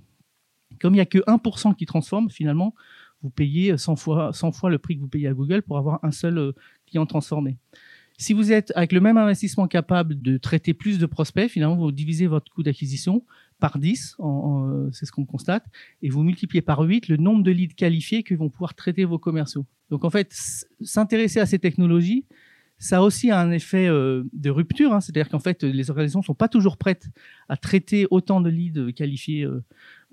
comme 0.79 0.93
il 0.93 0.97
n'y 0.97 1.01
a 1.01 1.05
que 1.05 1.19
1% 1.19 1.75
qui 1.75 1.85
transforme, 1.85 2.29
finalement, 2.29 2.73
vous 3.21 3.29
payez 3.29 3.77
100 3.77 3.95
fois, 3.95 4.33
100 4.33 4.51
fois 4.51 4.69
le 4.69 4.77
prix 4.77 4.95
que 4.95 5.01
vous 5.01 5.07
payez 5.07 5.27
à 5.27 5.33
Google 5.33 5.61
pour 5.61 5.77
avoir 5.77 5.99
un 6.03 6.11
seul 6.11 6.37
euh, 6.37 6.51
client 6.85 7.05
transformé. 7.05 7.57
Si 8.17 8.33
vous 8.33 8.53
êtes 8.53 8.71
avec 8.75 8.93
le 8.93 9.01
même 9.01 9.17
investissement 9.17 9.67
capable 9.67 10.21
de 10.21 10.37
traiter 10.37 10.73
plus 10.73 10.99
de 10.99 11.05
prospects, 11.05 11.49
finalement, 11.49 11.75
vous 11.75 11.91
divisez 11.91 12.27
votre 12.27 12.49
coût 12.51 12.63
d'acquisition 12.63 13.25
par 13.59 13.77
10, 13.77 14.17
euh, 14.19 14.89
c'est 14.91 15.05
ce 15.05 15.11
qu'on 15.11 15.25
constate, 15.25 15.65
et 16.01 16.09
vous 16.09 16.23
multipliez 16.23 16.61
par 16.61 16.79
8 16.79 17.09
le 17.09 17.17
nombre 17.17 17.43
de 17.43 17.51
leads 17.51 17.75
qualifiés 17.75 18.23
que 18.23 18.33
vont 18.35 18.49
pouvoir 18.49 18.73
traiter 18.73 19.03
vos 19.05 19.19
commerciaux. 19.19 19.65
Donc 19.89 20.05
en 20.05 20.09
fait, 20.09 20.33
s'intéresser 20.81 21.39
à 21.39 21.45
ces 21.45 21.59
technologies, 21.59 22.25
ça 22.77 22.97
a 22.97 23.01
aussi 23.01 23.31
un 23.31 23.51
effet 23.51 23.87
euh, 23.87 24.23
de 24.33 24.49
rupture, 24.49 24.93
hein. 24.93 25.01
c'est-à-dire 25.01 25.29
qu'en 25.29 25.39
fait, 25.39 25.63
les 25.63 25.89
organisations 25.89 26.19
ne 26.19 26.25
sont 26.25 26.35
pas 26.35 26.49
toujours 26.49 26.77
prêtes 26.77 27.09
à 27.47 27.57
traiter 27.57 28.05
autant 28.11 28.41
de 28.41 28.49
leads 28.49 28.91
qualifiés 28.93 29.43
euh, 29.43 29.63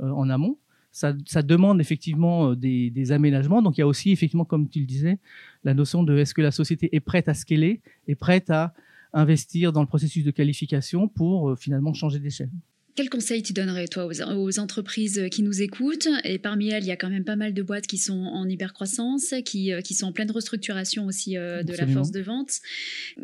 euh, 0.01 0.11
en 0.11 0.31
amont. 0.31 0.59
Ça, 0.93 1.13
demande 1.13 1.81
effectivement 1.81 2.55
des, 2.55 3.13
aménagements. 3.13 3.63
Donc 3.63 3.79
il 3.79 3.81
y 3.81 3.83
a 3.83 3.87
aussi 3.87 4.13
effectivement, 4.13 4.45
comme 4.45 4.69
tu 4.69 4.79
le 4.79 4.85
disais, 4.85 5.19
la 5.65 5.73
notion 5.73 6.03
de 6.03 6.19
est-ce 6.19 6.35
que 6.35 6.43
la 6.43 6.51
société 6.51 6.95
est 6.95 7.01
prête 7.01 7.31
à 7.31 7.35
scaler, 7.35 7.81
est 8.09 8.15
prête 8.15 8.51
à 8.51 8.75
investir 9.15 9.73
dans 9.73 9.81
le 9.81 9.87
processus 9.87 10.23
de 10.23 10.31
qualification 10.31 11.09
pour 11.09 11.59
finalement 11.59 11.95
changer 11.95 12.19
d'échelle. 12.19 12.51
Quel 12.95 13.09
conseil 13.09 13.43
tu 13.43 13.55
donnerais, 13.55 13.89
toi, 13.89 14.07
aux, 14.07 14.59
entreprises 14.59 15.29
qui 15.31 15.43
nous 15.43 15.63
écoutent? 15.63 16.09
Et 16.25 16.39
parmi 16.39 16.69
elles, 16.69 16.85
il 16.85 16.89
y 16.89 16.93
a 16.93 16.97
quand 16.97 17.09
même 17.09 17.25
pas 17.25 17.37
mal 17.37 17.55
de 17.55 17.63
boîtes 17.63 17.87
qui 17.87 17.97
sont 17.97 18.13
en 18.13 18.47
hypercroissance, 18.47 19.35
qui, 19.47 19.73
euh, 19.73 19.81
qui 19.81 19.95
sont 19.95 20.07
en 20.07 20.13
pleine 20.13 20.31
restructuration 20.31 21.07
aussi 21.07 21.39
euh, 21.39 21.63
de 21.63 21.73
la 21.75 21.87
force 21.87 22.11
de 22.11 22.21
vente, 22.21 22.61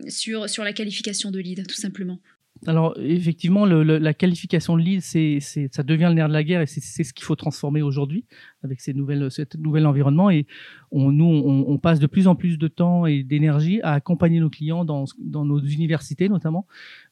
sur, 0.08 0.48
sur 0.48 0.64
la 0.64 0.72
qualification 0.72 1.30
de 1.30 1.38
lead, 1.38 1.66
tout 1.66 1.76
simplement. 1.76 2.18
Alors 2.66 2.94
effectivement, 2.98 3.66
le, 3.66 3.82
la 3.82 4.14
qualification 4.14 4.76
de 4.76 4.82
lead, 4.82 5.00
c'est, 5.00 5.38
ça 5.40 5.82
devient 5.82 6.06
le 6.08 6.14
nerf 6.14 6.28
de 6.28 6.32
la 6.32 6.42
guerre 6.44 6.60
et 6.60 6.66
c'est, 6.66 7.04
ce 7.04 7.12
qu'il 7.12 7.24
faut 7.24 7.36
transformer 7.36 7.82
aujourd'hui 7.82 8.24
avec 8.64 8.80
ces 8.80 8.94
nouvelles, 8.94 9.28
nouvel 9.58 9.86
environnement. 9.86 10.30
Et 10.30 10.46
on, 10.90 11.12
nous, 11.12 11.24
on, 11.24 11.64
on, 11.68 11.78
passe 11.78 12.00
de 12.00 12.06
plus 12.06 12.26
en 12.26 12.34
plus 12.34 12.58
de 12.58 12.68
temps 12.68 13.06
et 13.06 13.22
d'énergie 13.22 13.80
à 13.82 13.92
accompagner 13.92 14.40
nos 14.40 14.50
clients 14.50 14.84
dans, 14.84 15.04
dans 15.18 15.44
nos 15.44 15.60
universités 15.60 16.28
notamment. 16.28 16.66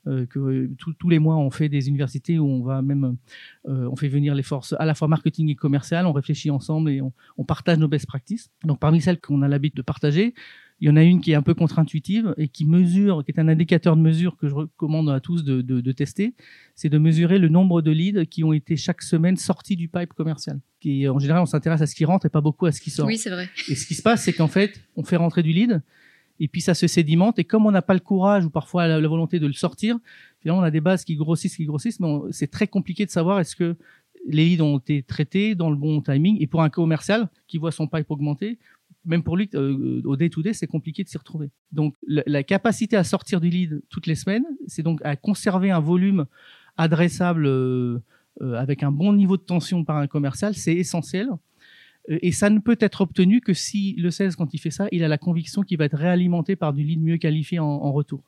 Euh, 0.06 0.26
que 0.26 0.70
tous 0.98 1.08
les 1.08 1.18
mois 1.18 1.36
on 1.36 1.50
fait 1.50 1.68
des 1.68 1.88
universités 1.88 2.38
où 2.38 2.46
on 2.46 2.62
va 2.62 2.80
même, 2.80 3.16
euh, 3.68 3.88
on 3.90 3.96
fait 3.96 4.08
venir 4.08 4.34
les 4.34 4.44
forces 4.44 4.74
à 4.78 4.84
la 4.84 4.94
fois 4.94 5.08
marketing 5.08 5.48
et 5.50 5.54
commercial. 5.54 6.06
On 6.06 6.12
réfléchit 6.12 6.50
ensemble 6.50 6.90
et 6.90 7.00
on, 7.00 7.12
on 7.38 7.44
partage 7.44 7.78
nos 7.78 7.88
best 7.88 8.06
practices. 8.06 8.50
Donc 8.64 8.78
parmi 8.80 9.00
celles 9.00 9.20
qu'on 9.20 9.42
a 9.42 9.48
l'habitude 9.48 9.76
de 9.76 9.82
partager, 9.82 10.34
il 10.80 10.88
y 10.88 10.90
en 10.90 10.97
a 10.97 11.02
une 11.02 11.21
qui 11.21 11.33
est 11.33 11.35
un 11.35 11.42
peu 11.42 11.54
contre-intuitive 11.54 12.35
et 12.37 12.49
qui 12.49 12.66
mesure, 12.66 13.25
qui 13.25 13.30
est 13.30 13.40
un 13.40 13.49
indicateur 13.49 13.97
de 13.97 14.02
mesure 14.02 14.37
que 14.37 14.47
je 14.49 14.54
recommande 14.54 15.09
à 15.09 15.21
tous 15.21 15.42
de, 15.42 15.62
de, 15.62 15.80
de 15.80 15.92
tester, 15.92 16.35
c'est 16.75 16.90
de 16.90 16.99
mesurer 16.99 17.38
le 17.38 17.49
nombre 17.49 17.80
de 17.80 17.90
leads 17.90 18.26
qui 18.26 18.45
ont 18.45 18.52
été 18.52 18.76
chaque 18.76 19.02
semaine 19.02 19.37
sortis 19.37 19.76
du 19.76 19.88
pipe 19.88 20.12
commercial. 20.12 20.61
Qui, 20.80 21.09
en 21.09 21.18
général, 21.18 21.42
on 21.42 21.47
s'intéresse 21.47 21.80
à 21.80 21.87
ce 21.87 21.95
qui 21.95 22.04
rentre 22.04 22.26
et 22.26 22.28
pas 22.28 22.42
beaucoup 22.42 22.66
à 22.66 22.73
ce 22.73 22.80
qui 22.80 22.90
sort. 22.90 23.06
Oui, 23.06 23.16
c'est 23.16 23.30
vrai. 23.30 23.49
Et 23.68 23.75
ce 23.75 23.87
qui 23.87 23.95
se 23.95 24.02
passe, 24.02 24.25
c'est 24.25 24.35
qu'en 24.35 24.49
fait, 24.49 24.78
on 24.97 25.02
fait 25.02 25.16
rentrer 25.16 25.42
du 25.42 25.52
lead 25.52 25.83
et 26.38 26.49
puis 26.49 26.61
ça 26.61 26.75
se 26.75 26.87
sédimente 26.87 27.38
et 27.38 27.45
comme 27.45 27.66
on 27.66 27.71
n'a 27.71 27.83
pas 27.83 27.95
le 27.95 28.00
courage 28.00 28.45
ou 28.45 28.50
parfois 28.50 28.87
la, 28.87 29.00
volonté 29.09 29.38
de 29.38 29.47
le 29.47 29.52
sortir, 29.52 29.99
finalement 30.40 30.61
on 30.61 30.64
a 30.64 30.71
des 30.71 30.80
bases 30.80 31.04
qui 31.04 31.16
grossissent, 31.16 31.56
qui 31.56 31.64
grossissent, 31.64 32.00
mais 32.00 32.09
c'est 32.30 32.50
très 32.50 32.66
compliqué 32.66 33.06
de 33.06 33.11
savoir 33.11 33.40
est-ce 33.40 33.56
que 33.56 33.76
les 34.28 34.45
leads 34.45 34.62
ont 34.62 34.78
été 34.78 35.02
traités 35.02 35.54
dans 35.54 35.71
le 35.71 35.76
bon 35.76 36.02
timing 36.02 36.37
et 36.40 36.47
pour 36.47 36.62
un 36.62 36.68
commercial 36.68 37.28
qui 37.47 37.59
voit 37.59 37.73
son 37.73 37.87
pipe 37.87 38.11
augmenter 38.11 38.59
même 39.06 39.22
pour 39.22 39.36
lui, 39.36 39.48
euh, 39.54 40.02
au 40.04 40.16
day-to-day, 40.16 40.52
c'est 40.52 40.66
compliqué 40.66 41.04
de 41.04 41.08
s'y 41.08 41.16
retrouver. 41.16 41.50
Donc, 41.72 41.94
la, 42.06 42.42
capacité 42.42 42.96
à 42.96 43.04
sortir 43.04 43.40
du 43.40 43.48
lead 43.48 43.82
toutes 43.88 44.06
les 44.06 44.14
semaines, 44.14 44.44
c'est 44.66 44.82
donc 44.82 45.00
à 45.04 45.16
conserver 45.16 45.70
un 45.70 45.80
volume 45.80 46.26
adressable 46.76 47.46
euh, 47.46 47.98
euh, 48.42 48.54
avec 48.54 48.82
un 48.82 48.90
bon 48.90 49.12
niveau 49.12 49.36
de 49.36 49.42
tension 49.42 49.84
par 49.84 49.96
un 49.96 50.06
commercial, 50.06 50.54
c'est 50.54 50.75
essentiel. 50.75 51.28
Et 52.08 52.30
ça 52.30 52.50
ne 52.50 52.60
peut 52.60 52.76
être 52.78 53.00
obtenu 53.00 53.40
que 53.40 53.52
si 53.52 53.94
le 53.94 54.12
16, 54.12 54.36
quand 54.36 54.54
il 54.54 54.58
fait 54.58 54.70
ça, 54.70 54.86
il 54.92 55.02
a 55.02 55.08
la 55.08 55.18
conviction 55.18 55.62
qu'il 55.62 55.78
va 55.78 55.86
être 55.86 55.96
réalimenté 55.96 56.54
par 56.54 56.72
du 56.72 56.84
lead 56.84 57.00
mieux 57.00 57.16
qualifié 57.16 57.58
en, 57.58 57.66
en 57.66 57.92
retour. 57.92 58.22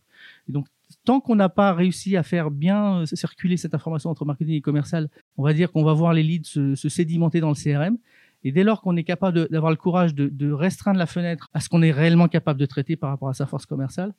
Et 0.49 0.53
donc, 0.53 0.67
tant 1.05 1.21
qu'on 1.21 1.37
n'a 1.37 1.49
pas 1.49 1.73
réussi 1.75 2.17
à 2.17 2.25
faire 2.25 2.51
bien 2.51 3.07
circuler 3.07 3.57
cette 3.57 3.75
information 3.75 4.11
entre 4.11 4.25
marketing 4.25 4.57
et 4.57 4.61
commercial, 4.61 5.09
on 5.37 5.45
va 5.45 5.53
dire 5.53 5.71
qu'on 5.71 5.85
va 5.85 5.93
voir 5.93 6.13
les 6.13 6.25
leads 6.25 6.49
se, 6.49 6.75
se 6.75 6.89
sédimenter 6.89 7.39
dans 7.39 7.51
le 7.51 7.55
CRM. 7.55 7.99
Et 8.45 8.53
dès 8.53 8.65
lors 8.65 8.81
qu'on 8.81 8.97
est 8.97 9.05
capable 9.05 9.49
d'avoir 9.49 9.71
le 9.71 9.77
courage 9.77 10.15
de, 10.15 10.53
restreindre 10.53 10.99
la 10.99 11.07
fenêtre 11.07 11.49
à 11.53 11.61
ce 11.61 11.69
qu'on 11.69 11.83
est 11.83 11.91
réellement 11.91 12.29
capable 12.29 12.61
de 12.61 12.67
traiter 12.67 12.97
par 12.97 13.11
rapport 13.11 13.29
à 13.29 13.35
sa 13.35 13.47
force 13.47 13.67
commerciale, 13.67 14.15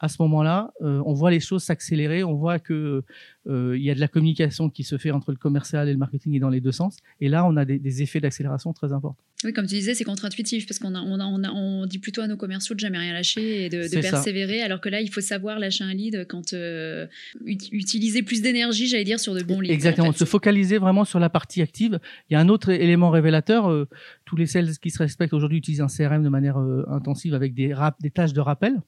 à 0.00 0.08
ce 0.08 0.16
moment-là, 0.22 0.72
euh, 0.80 1.02
on 1.04 1.12
voit 1.12 1.30
les 1.30 1.40
choses 1.40 1.62
s'accélérer, 1.62 2.24
on 2.24 2.34
voit 2.34 2.58
que 2.58 3.02
euh, 3.46 3.76
il 3.76 3.84
y 3.84 3.90
a 3.90 3.94
de 3.94 4.00
la 4.00 4.08
communication 4.08 4.70
qui 4.70 4.82
se 4.82 4.96
fait 4.96 5.10
entre 5.10 5.30
le 5.30 5.36
commercial 5.36 5.88
et 5.88 5.92
le 5.92 5.98
marketing 5.98 6.34
et 6.34 6.38
dans 6.38 6.48
les 6.48 6.60
deux 6.62 6.72
sens. 6.72 6.96
Et 7.20 7.28
là, 7.28 7.46
on 7.46 7.54
a 7.56 7.66
des, 7.66 7.78
des 7.78 8.02
effets 8.02 8.18
d'accélération 8.18 8.72
très 8.72 8.94
importants. 8.94 9.22
Oui, 9.44 9.52
comme 9.52 9.66
tu 9.66 9.74
disais, 9.74 9.94
c'est 9.94 10.04
contre-intuitif 10.04 10.66
parce 10.66 10.78
qu'on 10.78 10.94
a, 10.94 11.00
on, 11.00 11.20
a, 11.20 11.24
on, 11.24 11.44
a, 11.44 11.50
on, 11.50 11.86
dit 11.86 11.98
plutôt 11.98 12.22
à 12.22 12.28
nos 12.28 12.38
commerciaux 12.38 12.74
de 12.74 12.80
jamais 12.80 12.96
rien 12.96 13.12
lâcher 13.12 13.66
et 13.66 13.68
de, 13.68 13.94
de 13.94 14.00
persévérer, 14.00 14.62
alors 14.62 14.80
que 14.80 14.88
là, 14.88 15.02
il 15.02 15.10
faut 15.10 15.20
savoir 15.20 15.58
lâcher 15.58 15.84
un 15.84 15.92
lead 15.92 16.26
quand 16.28 16.54
euh, 16.54 17.06
utiliser 17.44 18.22
plus 18.22 18.40
d'énergie, 18.40 18.86
j'allais 18.86 19.04
dire, 19.04 19.20
sur 19.20 19.34
de 19.34 19.42
bons 19.42 19.60
leads. 19.60 19.72
Exactement, 19.72 20.08
en 20.08 20.12
fait. 20.12 20.18
se 20.18 20.24
focaliser 20.24 20.78
vraiment 20.78 21.04
sur 21.04 21.20
la 21.20 21.28
partie 21.28 21.60
active. 21.60 22.00
Il 22.30 22.34
y 22.34 22.36
a 22.36 22.40
un 22.40 22.48
autre 22.48 22.70
élément 22.70 23.10
révélateur. 23.10 23.86
Tous 24.24 24.36
les 24.36 24.46
sales 24.46 24.78
qui 24.78 24.90
se 24.90 24.98
respectent 24.98 25.34
aujourd'hui 25.34 25.58
utilisent 25.58 25.82
un 25.82 25.88
CRM 25.88 26.22
de 26.22 26.28
manière 26.30 26.56
intensive 26.88 27.34
avec 27.34 27.52
des, 27.52 27.74
rap, 27.74 27.96
des 28.00 28.10
tâches 28.10 28.32
de 28.32 28.40
rappel. 28.40 28.80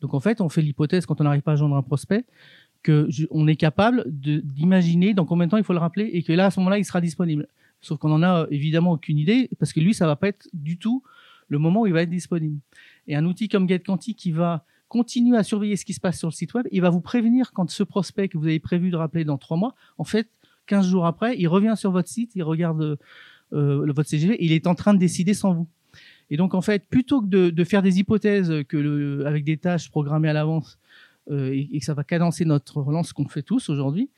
Donc 0.00 0.14
en 0.14 0.20
fait, 0.20 0.40
on 0.40 0.48
fait 0.48 0.62
l'hypothèse 0.62 1.06
quand 1.06 1.20
on 1.20 1.24
n'arrive 1.24 1.42
pas 1.42 1.52
à 1.52 1.56
joindre 1.56 1.76
un 1.76 1.82
prospect 1.82 2.24
que 2.82 3.08
on 3.30 3.48
est 3.48 3.56
capable 3.56 4.04
d'imaginer 4.08 5.12
dans 5.14 5.24
combien 5.24 5.46
de 5.46 5.50
temps 5.50 5.56
il 5.56 5.64
faut 5.64 5.72
le 5.72 5.80
rappeler 5.80 6.04
et 6.12 6.22
que 6.22 6.32
là 6.32 6.46
à 6.46 6.50
ce 6.50 6.60
moment-là 6.60 6.78
il 6.78 6.84
sera 6.84 7.00
disponible. 7.00 7.48
Sauf 7.80 7.98
qu'on 7.98 8.12
en 8.12 8.22
a 8.22 8.46
évidemment 8.50 8.92
aucune 8.92 9.18
idée 9.18 9.50
parce 9.58 9.72
que 9.72 9.80
lui 9.80 9.94
ça 9.94 10.06
va 10.06 10.16
pas 10.16 10.28
être 10.28 10.48
du 10.52 10.78
tout 10.78 11.02
le 11.48 11.58
moment 11.58 11.82
où 11.82 11.86
il 11.86 11.92
va 11.92 12.02
être 12.02 12.10
disponible. 12.10 12.58
Et 13.06 13.16
un 13.16 13.24
outil 13.24 13.48
comme 13.48 13.68
GetQuanti 13.68 14.14
qui 14.14 14.30
va 14.30 14.64
continuer 14.88 15.36
à 15.36 15.42
surveiller 15.42 15.76
ce 15.76 15.84
qui 15.84 15.94
se 15.94 16.00
passe 16.00 16.18
sur 16.18 16.28
le 16.28 16.32
site 16.32 16.54
web, 16.54 16.66
il 16.70 16.80
va 16.80 16.90
vous 16.90 17.00
prévenir 17.00 17.52
quand 17.52 17.70
ce 17.70 17.82
prospect 17.82 18.28
que 18.28 18.38
vous 18.38 18.46
avez 18.46 18.58
prévu 18.58 18.90
de 18.90 18.96
rappeler 18.96 19.24
dans 19.24 19.38
trois 19.38 19.56
mois, 19.56 19.74
en 19.98 20.04
fait, 20.04 20.28
15 20.66 20.86
jours 20.86 21.06
après, 21.06 21.38
il 21.38 21.46
revient 21.46 21.74
sur 21.76 21.90
votre 21.90 22.08
site, 22.08 22.32
il 22.34 22.42
regarde 22.42 22.98
euh, 23.52 23.92
votre 23.92 24.08
CGV, 24.08 24.36
il 24.40 24.52
est 24.52 24.66
en 24.66 24.74
train 24.74 24.94
de 24.94 24.98
décider 24.98 25.34
sans 25.34 25.52
vous. 25.52 25.68
Et 26.30 26.36
donc, 26.36 26.54
en 26.54 26.60
fait, 26.60 26.86
plutôt 26.88 27.22
que 27.22 27.26
de, 27.26 27.50
de 27.50 27.64
faire 27.64 27.82
des 27.82 27.98
hypothèses 27.98 28.52
que 28.68 28.76
le, 28.76 29.26
avec 29.26 29.44
des 29.44 29.56
tâches 29.56 29.90
programmées 29.90 30.28
à 30.28 30.32
l'avance 30.32 30.78
euh, 31.30 31.50
et, 31.52 31.68
et, 31.72 31.78
que 31.80 31.84
ça 31.84 31.94
va 31.94 32.04
cadencer 32.04 32.44
notre 32.44 32.80
relance, 32.80 33.12
qu'on 33.12 33.28
fait 33.28 33.42
tous 33.42 33.68
aujourd'hui, 33.68 34.10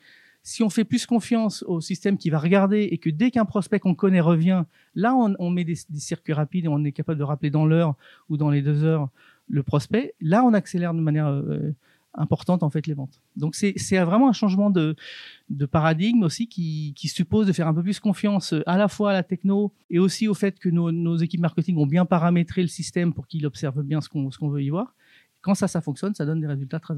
si 0.43 0.62
on 0.62 0.71
fait 0.71 0.85
plus 0.85 1.07
confiance 1.07 1.62
au 1.64 1.81
système 1.81 2.17
qui 2.17 2.31
va 2.31 2.38
regarder 2.38 2.88
et 2.90 2.99
que 2.99 3.11
dès 3.11 3.31
qu'un 3.31 3.45
prospect 3.45 3.79
qu'on 3.79 3.95
connaît 3.95 4.21
revient, 4.21 4.64
là, 4.95 5.14
on, 5.14 5.35
on 5.38 5.50
met 5.50 5.64
des, 5.64 5.76
des, 5.88 6.00
circuits 6.00 6.33
rapides 6.33 6.64
et 6.64 6.69
on 6.69 6.83
est 6.85 6.93
capable 6.93 7.19
de 7.19 7.25
rappeler 7.25 7.50
dans 7.50 7.67
l'heure 7.67 7.95
ou 8.29 8.37
dans 8.37 8.50
les 8.50 8.62
deux 8.62 8.85
heures 8.85 9.09
le 9.50 9.62
prospect, 9.62 10.14
là, 10.21 10.45
on 10.45 10.55
accélère 10.55 10.95
de 10.95 11.00
manière 11.00 11.26
euh, 11.26 11.75
importante 12.14 12.62
en 12.62 12.71
fait 12.71 12.87
les 12.87 12.95
ventes. 12.95 13.21
Donc 13.37 13.55
c'est 13.55 13.99
vraiment 13.99 14.29
un 14.29 14.33
changement 14.33 14.71
de, 14.71 14.97
de 15.49 15.67
paradigme 15.67 16.23
aussi 16.23 16.49
qui, 16.49 16.93
qui, 16.97 17.09
suppose 17.09 17.47
de 17.47 17.52
faire 17.52 17.69
un 17.69 17.75
peu 17.75 17.83
plus 17.83 18.00
confiance 18.00 18.55
à 18.67 18.76
la 18.76 18.88
fois 18.88 19.11
à 19.11 19.12
la 19.12 19.23
techno 19.23 19.73
et 19.90 19.99
aussi 19.99 20.26
au 20.26 20.35
fait 20.35 20.59
que 20.59 20.69
nos, 20.69 20.90
nos 20.90 21.17
équipes 21.17 21.40
marketing 21.40 21.76
ont 21.76 21.87
bien 21.87 22.05
paramétré 22.05 22.62
le 22.62 22.69
système 22.69 23.12
pour 23.14 23.26
qu'il 23.26 23.47
observe 23.47 23.83
bien 23.83 24.00
ce 24.00 24.09
qu'on 24.09 24.29
qu'on 24.31 24.49
veut 24.49 24.62
y 24.62 24.71
voir. 24.71 24.95
Quand 25.40 25.55
ça, 25.55 25.69
ça 25.69 25.81
fonctionne, 25.81 26.14
ça 26.14 26.26
donne 26.26 26.40
des 26.40 26.47
résultats 26.47 26.81
très, 26.81 26.95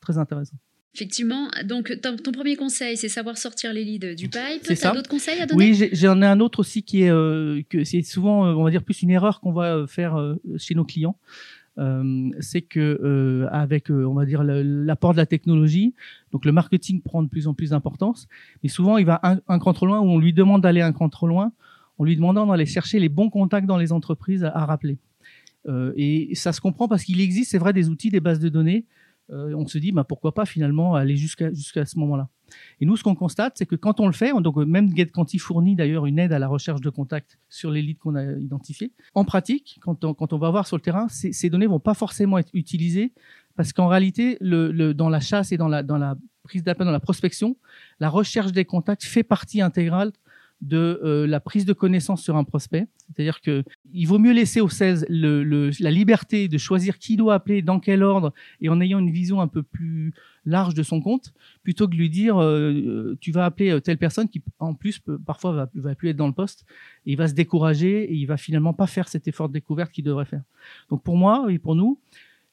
très 0.00 0.18
intéressants. 0.18 0.58
Effectivement. 0.96 1.50
Donc, 1.64 2.00
ton, 2.00 2.16
ton 2.16 2.32
premier 2.32 2.56
conseil, 2.56 2.96
c'est 2.96 3.10
savoir 3.10 3.36
sortir 3.36 3.70
les 3.74 3.84
leads 3.84 4.14
du 4.14 4.30
pipe. 4.30 4.62
Tu 4.62 4.72
as 4.86 4.92
d'autres 4.92 5.10
conseils 5.10 5.38
à 5.40 5.46
donner? 5.46 5.72
Oui, 5.72 5.90
j'en 5.92 6.22
ai, 6.22 6.24
ai, 6.24 6.28
un 6.28 6.40
autre 6.40 6.60
aussi 6.60 6.82
qui 6.82 7.02
est 7.02 7.10
euh, 7.10 7.60
que 7.68 7.84
c'est 7.84 8.00
souvent, 8.00 8.46
euh, 8.46 8.54
on 8.54 8.64
va 8.64 8.70
dire, 8.70 8.82
plus 8.82 9.02
une 9.02 9.10
erreur 9.10 9.40
qu'on 9.40 9.52
va 9.52 9.76
euh, 9.76 9.86
faire 9.86 10.16
euh, 10.16 10.36
chez 10.56 10.74
nos 10.74 10.84
clients. 10.84 11.18
Euh, 11.78 12.30
c'est 12.40 12.62
que 12.62 12.80
euh, 12.80 13.48
avec 13.50 13.90
on 13.90 14.14
va 14.14 14.24
dire 14.24 14.42
l'apport 14.42 15.12
de 15.12 15.18
la 15.18 15.26
technologie 15.26 15.92
donc 16.32 16.46
le 16.46 16.52
marketing 16.52 17.02
prend 17.02 17.22
de 17.22 17.28
plus 17.28 17.48
en 17.48 17.52
plus 17.52 17.68
d'importance 17.70 18.28
mais 18.62 18.70
souvent 18.70 18.96
il 18.96 19.04
va 19.04 19.20
un, 19.22 19.40
un 19.46 19.58
cran 19.58 19.74
trop 19.74 19.84
loin 19.84 20.00
où 20.00 20.04
on 20.04 20.18
lui 20.18 20.32
demande 20.32 20.62
d'aller 20.62 20.80
un 20.80 20.92
cran 20.94 21.10
trop 21.10 21.26
loin 21.26 21.52
en 21.98 22.04
lui 22.04 22.16
demandant 22.16 22.46
d'aller 22.46 22.64
chercher 22.64 22.98
les 22.98 23.10
bons 23.10 23.28
contacts 23.28 23.66
dans 23.66 23.76
les 23.76 23.92
entreprises 23.92 24.42
à, 24.42 24.56
à 24.56 24.64
rappeler. 24.64 24.96
Euh, 25.68 25.92
et 25.96 26.34
ça 26.34 26.52
se 26.52 26.62
comprend 26.62 26.88
parce 26.88 27.04
qu'il 27.04 27.20
existe 27.20 27.50
c'est 27.50 27.58
vrai 27.58 27.72
des 27.72 27.88
outils 27.88 28.10
des 28.10 28.20
bases 28.20 28.38
de 28.38 28.48
données 28.48 28.84
euh, 29.30 29.54
on 29.54 29.66
se 29.66 29.78
dit 29.78 29.92
bah, 29.92 30.04
pourquoi 30.04 30.32
pas 30.32 30.46
finalement 30.46 30.94
aller 30.94 31.16
jusqu'à 31.16 31.52
jusqu'à 31.52 31.84
ce 31.84 31.98
moment-là. 31.98 32.28
Et 32.80 32.86
nous, 32.86 32.96
ce 32.96 33.02
qu'on 33.02 33.16
constate, 33.16 33.54
c'est 33.56 33.66
que 33.66 33.74
quand 33.74 33.98
on 33.98 34.06
le 34.06 34.12
fait, 34.12 34.32
on, 34.32 34.40
donc 34.40 34.56
même 34.56 34.94
GetQuanti 34.94 35.38
fournit 35.38 35.74
d'ailleurs 35.74 36.06
une 36.06 36.18
aide 36.18 36.32
à 36.32 36.38
la 36.38 36.46
recherche 36.46 36.80
de 36.80 36.90
contacts 36.90 37.38
sur 37.48 37.70
les 37.70 37.82
leads 37.82 37.98
qu'on 37.98 38.14
a 38.14 38.22
identifiés. 38.24 38.92
En 39.14 39.24
pratique, 39.24 39.78
quand 39.82 40.04
on, 40.04 40.14
quand 40.14 40.32
on 40.32 40.38
va 40.38 40.50
voir 40.50 40.66
sur 40.66 40.76
le 40.76 40.82
terrain, 40.82 41.08
ces, 41.08 41.32
ces 41.32 41.50
données 41.50 41.66
vont 41.66 41.80
pas 41.80 41.94
forcément 41.94 42.38
être 42.38 42.50
utilisées 42.52 43.12
parce 43.56 43.72
qu'en 43.72 43.88
réalité, 43.88 44.36
le, 44.40 44.70
le, 44.70 44.94
dans 44.94 45.08
la 45.08 45.18
chasse 45.20 45.50
et 45.50 45.56
dans 45.56 45.68
la, 45.68 45.82
dans 45.82 45.98
la 45.98 46.16
prise 46.44 46.62
d'appel, 46.62 46.86
dans 46.86 46.92
la 46.92 47.00
prospection, 47.00 47.56
la 47.98 48.08
recherche 48.08 48.52
des 48.52 48.64
contacts 48.64 49.04
fait 49.04 49.24
partie 49.24 49.60
intégrale 49.60 50.12
de 50.62 51.00
euh, 51.04 51.26
la 51.26 51.38
prise 51.40 51.66
de 51.66 51.72
connaissance 51.72 52.22
sur 52.22 52.36
un 52.36 52.44
prospect. 52.44 52.86
C'est-à-dire 53.06 53.40
que 53.40 53.62
il 53.92 54.06
vaut 54.06 54.18
mieux 54.18 54.32
laisser 54.32 54.60
au 54.60 54.68
16 54.68 55.06
le, 55.08 55.44
le, 55.44 55.70
la 55.80 55.90
liberté 55.90 56.48
de 56.48 56.58
choisir 56.58 56.98
qui 56.98 57.16
doit 57.16 57.34
appeler, 57.34 57.62
dans 57.62 57.78
quel 57.78 58.02
ordre, 58.02 58.32
et 58.60 58.68
en 58.68 58.80
ayant 58.80 58.98
une 58.98 59.10
vision 59.10 59.40
un 59.40 59.48
peu 59.48 59.62
plus 59.62 60.12
large 60.44 60.74
de 60.74 60.82
son 60.82 61.00
compte, 61.00 61.34
plutôt 61.62 61.86
que 61.86 61.92
de 61.92 61.98
lui 61.98 62.10
dire 62.10 62.40
euh, 62.40 63.16
tu 63.20 63.32
vas 63.32 63.44
appeler 63.44 63.80
telle 63.80 63.98
personne 63.98 64.28
qui 64.28 64.42
en 64.58 64.74
plus 64.74 64.98
peut, 64.98 65.18
parfois 65.18 65.52
va, 65.52 65.70
va 65.74 65.94
plus 65.94 66.08
être 66.08 66.16
dans 66.16 66.28
le 66.28 66.32
poste, 66.32 66.64
et 67.04 67.12
il 67.12 67.16
va 67.16 67.28
se 67.28 67.34
décourager 67.34 68.04
et 68.04 68.14
il 68.14 68.26
va 68.26 68.36
finalement 68.36 68.72
pas 68.72 68.86
faire 68.86 69.08
cet 69.08 69.28
effort 69.28 69.48
de 69.48 69.54
découverte 69.54 69.92
qu'il 69.92 70.04
devrait 70.04 70.24
faire. 70.24 70.42
Donc 70.90 71.02
pour 71.02 71.16
moi 71.16 71.46
et 71.50 71.58
pour 71.58 71.74
nous, 71.74 71.98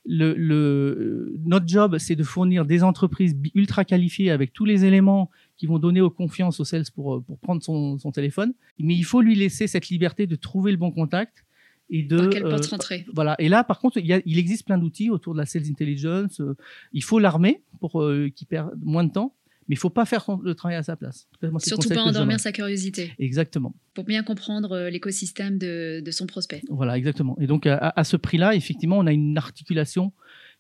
notre 0.06 1.68
job, 1.68 1.98
c'est 1.98 2.16
de 2.16 2.24
fournir 2.24 2.66
des 2.66 2.84
entreprises 2.84 3.36
ultra 3.56 3.86
qualifiées 3.86 4.32
avec 4.32 4.52
tous 4.54 4.66
les 4.66 4.86
éléments 4.86 5.30
qui 5.64 5.68
vont 5.68 5.80
donner 5.80 6.02
aux 6.02 6.10
confiance 6.10 6.60
aux 6.60 6.66
sales 6.66 6.84
pour, 6.94 7.24
pour 7.24 7.40
prendre 7.40 7.64
son, 7.64 7.98
son 7.98 8.12
téléphone. 8.12 8.54
Mais 8.80 8.96
il 8.96 9.06
faut 9.06 9.22
lui 9.22 9.34
laisser 9.34 9.66
cette 9.66 9.88
liberté 9.88 10.28
de 10.28 10.36
trouver 10.36 10.72
le 10.72 10.78
bon 10.78 10.92
contact 10.92 11.46
et 11.90 12.04
de 12.04 12.18
Par 12.18 12.30
quelle 12.32 12.44
porte 12.44 12.66
euh, 12.66 12.70
rentrer 12.70 13.06
voilà 13.14 13.36
et 13.40 13.48
là 13.48 13.64
par 13.64 13.80
contre 13.80 13.98
il, 13.98 14.06
y 14.06 14.12
a, 14.12 14.22
il 14.26 14.38
existe 14.40 14.66
plein 14.66 14.78
d'outils 14.78 15.10
autour 15.10 15.34
de 15.34 15.40
la 15.40 15.46
sales 15.46 15.70
intelligence 15.70 16.42
euh, 16.42 16.56
il 16.92 17.04
faut 17.04 17.20
l'armer 17.20 17.62
pour 17.80 18.02
euh, 18.02 18.30
qu'il 18.36 18.48
perd 18.48 18.72
moins 18.82 19.06
de 19.06 19.12
temps 19.12 19.36
mais 19.70 19.76
il 19.76 19.78
faut 19.78 19.90
pas 19.90 20.04
faire 20.04 20.26
le 20.44 20.56
travail 20.56 20.76
à 20.76 20.84
sa 20.84 20.98
place. 20.98 21.30
Moi, 21.42 21.58
Surtout 21.62 21.88
pas 21.88 22.02
endormir 22.02 22.38
sa 22.38 22.52
curiosité. 22.52 23.14
Exactement. 23.18 23.74
Pour 23.94 24.04
bien 24.04 24.22
comprendre 24.22 24.74
euh, 24.74 24.90
l'écosystème 24.90 25.58
de, 25.58 26.02
de, 26.04 26.12
son 26.12 26.28
prospect. 26.28 26.62
Voilà, 26.70 26.98
exactement. 26.98 27.38
Et 27.40 27.48
donc, 27.48 27.66
à, 27.66 27.78
à 27.78 28.04
ce 28.04 28.18
prix-là, 28.18 28.56
effectivement, 28.56 28.98
on 28.98 29.08
a 29.08 29.14
une 29.14 29.38
articulation 29.38 30.12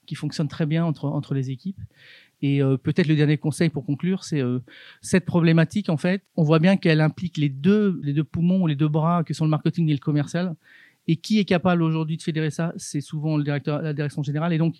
qui 0.05 0.15
fonctionne 0.15 0.47
très 0.47 0.65
bien 0.65 0.85
entre, 0.85 1.05
entre 1.05 1.33
les 1.33 1.49
équipes. 1.49 1.79
Et 2.43 2.61
euh, 2.61 2.75
peut-être 2.75 3.07
le 3.07 3.15
dernier 3.15 3.37
conseil 3.37 3.69
pour 3.69 3.85
conclure, 3.85 4.25
c'est 4.25 4.41
euh, 4.41 4.59
cette 5.01 5.23
problématique, 5.23 5.87
en 5.87 5.95
fait, 5.95 6.23
on 6.35 6.43
voit 6.43 6.59
bien 6.59 6.75
qu'elle 6.75 6.99
implique 6.99 7.37
les 7.37 7.47
deux, 7.47 8.01
les 8.03 8.11
deux 8.11 8.25
poumons 8.25 8.61
ou 8.61 8.67
les 8.67 8.75
deux 8.75 8.89
bras 8.89 9.23
que 9.23 9.33
sont 9.33 9.45
le 9.45 9.49
marketing 9.49 9.89
et 9.89 9.93
le 9.93 9.99
commercial. 9.99 10.53
Et 11.07 11.15
qui 11.15 11.39
est 11.39 11.45
capable 11.45 11.81
aujourd'hui 11.81 12.17
de 12.17 12.21
fédérer 12.21 12.51
ça? 12.51 12.73
C'est 12.75 12.99
souvent 12.99 13.37
le 13.37 13.45
directeur, 13.45 13.81
la 13.81 13.93
direction 13.93 14.23
générale. 14.23 14.51
Et 14.51 14.57
donc, 14.57 14.75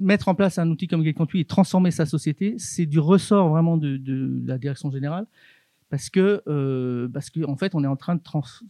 mettre 0.00 0.26
en 0.26 0.34
place 0.34 0.58
un 0.58 0.68
outil 0.68 0.88
comme 0.88 1.04
GetConduit 1.04 1.40
et 1.40 1.44
transformer 1.44 1.92
sa 1.92 2.06
société, 2.06 2.56
c'est 2.58 2.86
du 2.86 2.98
ressort 2.98 3.48
vraiment 3.50 3.76
de, 3.76 4.42
la 4.44 4.58
direction 4.58 4.90
générale 4.90 5.26
parce 5.90 6.10
que 6.10 6.42
euh, 6.48 7.08
parce 7.08 7.30
que 7.30 7.40
fait 7.58 7.74
on 7.74 7.82
est 7.82 7.88
en 7.88 7.96
train 7.96 8.16
de 8.16 8.22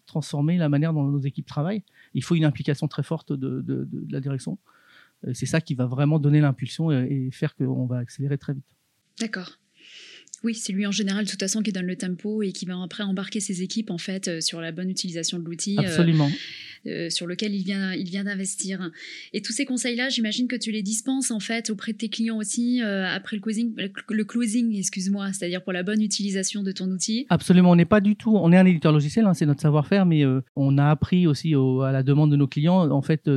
transformer 0.07 0.57
la 0.57 0.69
manière 0.69 0.93
dont 0.93 1.03
nos 1.05 1.19
équipes 1.19 1.47
travaillent. 1.47 1.83
Il 2.15 2.23
faut 2.23 2.35
une 2.35 2.45
implication 2.45 2.87
très 2.87 3.03
forte 3.03 3.33
de 3.33 3.89
la 4.11 4.21
direction. 4.21 4.59
C'est 5.33 5.47
ça 5.47 5.61
qui 5.61 5.75
va 5.75 5.87
vraiment 5.87 6.19
donner 6.19 6.41
l'impulsion 6.41 6.93
et, 6.93 7.27
et 7.27 7.31
faire 7.31 7.55
qu'on 7.57 7.87
va 7.87 7.99
accélérer 7.99 8.39
très 8.39 8.55
vite. 8.55 8.65
D'accord. 9.21 9.59
Oui, 10.45 10.55
c'est 10.55 10.73
lui 10.73 10.87
en 10.87 10.93
général 10.93 11.25
de 11.25 11.31
toute 11.31 11.41
façon 11.41 11.63
qui 11.63 11.73
donne 11.73 11.87
le 11.87 11.97
tempo 11.97 12.43
et 12.43 12.53
qui 12.53 12.65
va 12.65 12.81
après 12.83 13.03
embarquer 13.03 13.41
ses 13.41 13.63
équipes 13.63 13.91
en 13.91 13.99
fait 13.99 14.29
euh, 14.29 14.41
sur 14.41 14.61
la 14.61 14.71
bonne 14.71 14.89
utilisation 14.89 15.39
de 15.39 15.45
l'outil. 15.45 15.77
Euh, 15.79 15.83
Absolument. 15.83 16.31
Euh, 16.87 17.11
sur 17.11 17.27
lequel 17.27 17.57
il 17.57 17.65
vient, 17.65 17.93
il 17.93 18.09
vient 18.09 18.23
d'investir. 18.23 18.93
Et 19.33 19.43
tous 19.43 19.53
ces 19.53 19.65
conseils-là, 19.65 20.11
j'imagine 20.11 20.47
que 20.47 20.55
tu 20.55 20.71
les 20.71 20.83
dispenses 20.83 21.33
en 21.33 21.41
fait 21.41 21.71
auprès 21.71 21.93
de 21.93 21.99
tes 21.99 22.09
clients 22.09 22.39
aussi 22.39 22.81
après 22.81 23.37
le 23.37 23.43
closing, 23.43 23.75
le 23.77 24.25
closing, 24.25 24.79
excuse-moi, 24.79 25.33
c'est-à-dire 25.33 25.65
pour 25.65 25.73
la 25.73 25.83
bonne 25.83 26.01
utilisation 26.01 26.63
de 26.63 26.71
ton 26.71 26.87
outil? 26.87 27.27
Absolument, 27.31 27.73
on 27.73 27.77
n'est 27.77 27.85
pas 27.85 28.01
du 28.01 28.15
tout, 28.15 28.37
on 28.37 28.53
est 28.53 28.57
un 28.57 28.65
éditeur 28.65 28.93
logiciel, 28.93 29.27
hein, 29.27 29.35
c'est 29.35 29.45
notre 29.45 29.61
savoir-faire, 29.61 30.07
mais 30.07 30.23
on 30.55 30.79
a 30.79 30.89
appris 30.89 31.27
aussi 31.27 31.53
à 31.55 31.91
la 31.91 32.05
demande 32.05 32.31
de 32.31 32.37
nos 32.37 32.47
clients 32.47 32.89
en 32.89 33.03
fait 33.03 33.29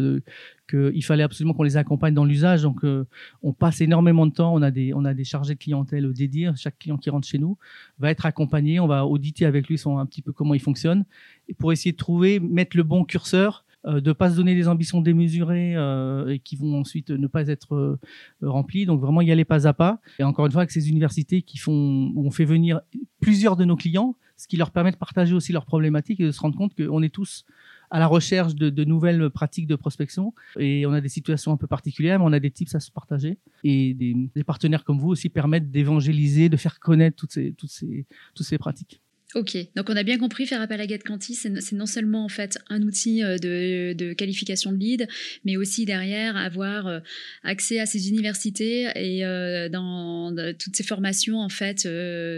il 0.74 1.02
fallait 1.04 1.24
absolument 1.24 1.54
qu'on 1.54 1.64
les 1.64 1.78
accompagne 1.78 2.14
dans 2.14 2.26
l'usage. 2.26 2.64
Donc, 2.64 2.84
euh, 2.84 3.06
on 3.44 3.54
passe 3.54 3.82
énormément 3.82 4.26
de 4.26 4.34
temps. 4.34 4.54
On 4.54 4.62
a 4.62 4.72
des, 4.72 4.94
on 4.94 5.06
a 5.06 5.14
des 5.14 5.24
chargés 5.24 5.54
de 5.54 5.60
clientèle 5.60 6.12
dédiés. 6.14 6.52
Chaque 6.56 6.78
client 6.78 6.98
qui 6.98 7.10
rentre 7.10 7.28
chez 7.28 7.38
nous 7.38 7.58
va 8.00 8.12
être 8.12 8.26
accompagné. 8.26 8.80
On 8.80 8.88
va 8.88 9.06
auditer 9.06 9.46
avec 9.46 9.68
lui 9.68 9.78
son, 9.78 9.98
un 9.98 10.06
petit 10.06 10.22
peu 10.22 10.32
comment 10.32 10.54
il 10.54 10.62
fonctionne 10.62 11.06
et 11.48 11.54
pour 11.54 11.72
essayer 11.72 11.92
de 11.92 11.98
trouver, 11.98 12.40
mettre 12.40 12.78
le 12.78 12.84
bon 12.84 13.04
curseur. 13.04 13.66
Euh, 13.88 14.00
de 14.00 14.12
pas 14.12 14.30
se 14.30 14.36
donner 14.36 14.54
des 14.54 14.68
ambitions 14.68 15.02
démesurées 15.02 15.76
euh, 15.76 16.28
et 16.28 16.38
qui 16.38 16.56
vont 16.56 16.80
ensuite 16.80 17.10
ne 17.10 17.26
pas 17.26 17.48
être 17.48 17.98
remplies. 18.44 18.86
Donc 18.86 19.02
vraiment 19.02 19.22
y 19.22 19.32
aller 19.32 19.44
pas 19.44 19.68
à 19.68 19.74
pas. 19.74 20.00
Et 20.20 20.24
encore 20.24 20.46
une 20.46 20.52
fois, 20.52 20.62
avec 20.62 20.70
ces 20.70 20.90
universités 20.90 21.42
qui 21.42 21.58
font, 21.58 22.12
où 22.14 22.28
on 22.28 22.30
fait 22.30 22.46
venir 22.46 22.82
plusieurs 23.22 23.56
de 23.56 23.66
nos 23.66 23.76
clients, 23.76 24.16
ce 24.38 24.48
qui 24.48 24.58
leur 24.58 24.70
permet 24.70 24.92
de 24.92 24.98
partager 24.98 25.34
aussi 25.34 25.52
leurs 25.52 25.66
problématiques 25.66 26.20
et 26.20 26.26
de 26.26 26.32
se 26.32 26.40
rendre 26.40 26.56
compte 26.56 26.76
qu'on 26.76 27.02
est 27.02 27.10
tous 27.10 27.46
à 27.92 28.00
la 28.00 28.08
recherche 28.08 28.56
de, 28.56 28.84
nouvelles 28.86 29.30
pratiques 29.30 29.68
de 29.68 29.76
prospection. 29.76 30.34
Et 30.58 30.86
on 30.88 30.94
a 30.94 31.02
des 31.02 31.10
situations 31.10 31.52
un 31.52 31.58
peu 31.58 31.68
particulières, 31.68 32.20
mais 32.20 32.26
on 32.26 32.34
a 32.34 32.40
des 32.40 32.50
tips 32.50 32.74
à 32.74 32.80
se 32.80 32.90
partager. 32.90 33.38
Et 33.64 33.94
des, 33.94 34.44
partenaires 34.44 34.84
comme 34.84 35.00
vous 35.00 35.10
aussi 35.10 35.30
permettent 35.30 35.70
d'évangéliser, 35.70 36.50
de 36.50 36.58
faire 36.58 36.80
connaître 36.80 37.18
toutes 37.18 37.34
ces, 37.34 37.54
toutes 37.54 37.70
ces, 37.70 38.06
toutes 38.34 38.46
ces 38.46 38.58
pratiques. 38.58 39.02
Ok, 39.34 39.56
donc 39.78 39.90
on 39.90 39.96
a 39.96 40.04
bien 40.04 40.18
compris, 40.18 40.46
faire 40.46 40.60
appel 40.60 40.82
à 40.82 40.88
GetCanti, 40.88 41.36
c'est 41.36 41.72
non 41.72 41.86
seulement 41.86 42.26
en 42.26 42.30
fait 42.30 42.60
un 42.70 42.82
outil 42.82 43.24
euh, 43.24 43.38
de, 43.38 44.14
qualification 44.14 44.74
de 44.74 44.78
lead, 44.78 45.08
mais 45.46 45.56
aussi 45.56 45.86
derrière 45.86 46.36
avoir 46.36 46.88
euh, 46.88 47.00
accès 47.44 47.80
à 47.80 47.86
ces 47.86 48.10
universités 48.10 48.90
et 48.96 49.26
euh, 49.26 49.70
dans 49.70 50.36
toutes 50.60 50.76
ces 50.76 50.84
formations 50.84 51.40
en 51.40 51.48
fait 51.48 51.88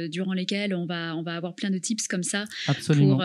durant 0.09 0.33
lesquelles 0.33 0.75
on 0.75 0.85
va 0.85 1.15
on 1.15 1.23
va 1.23 1.35
avoir 1.35 1.55
plein 1.55 1.71
de 1.71 1.79
tips 1.79 2.07
comme 2.07 2.23
ça 2.23 2.45
pour 2.85 3.23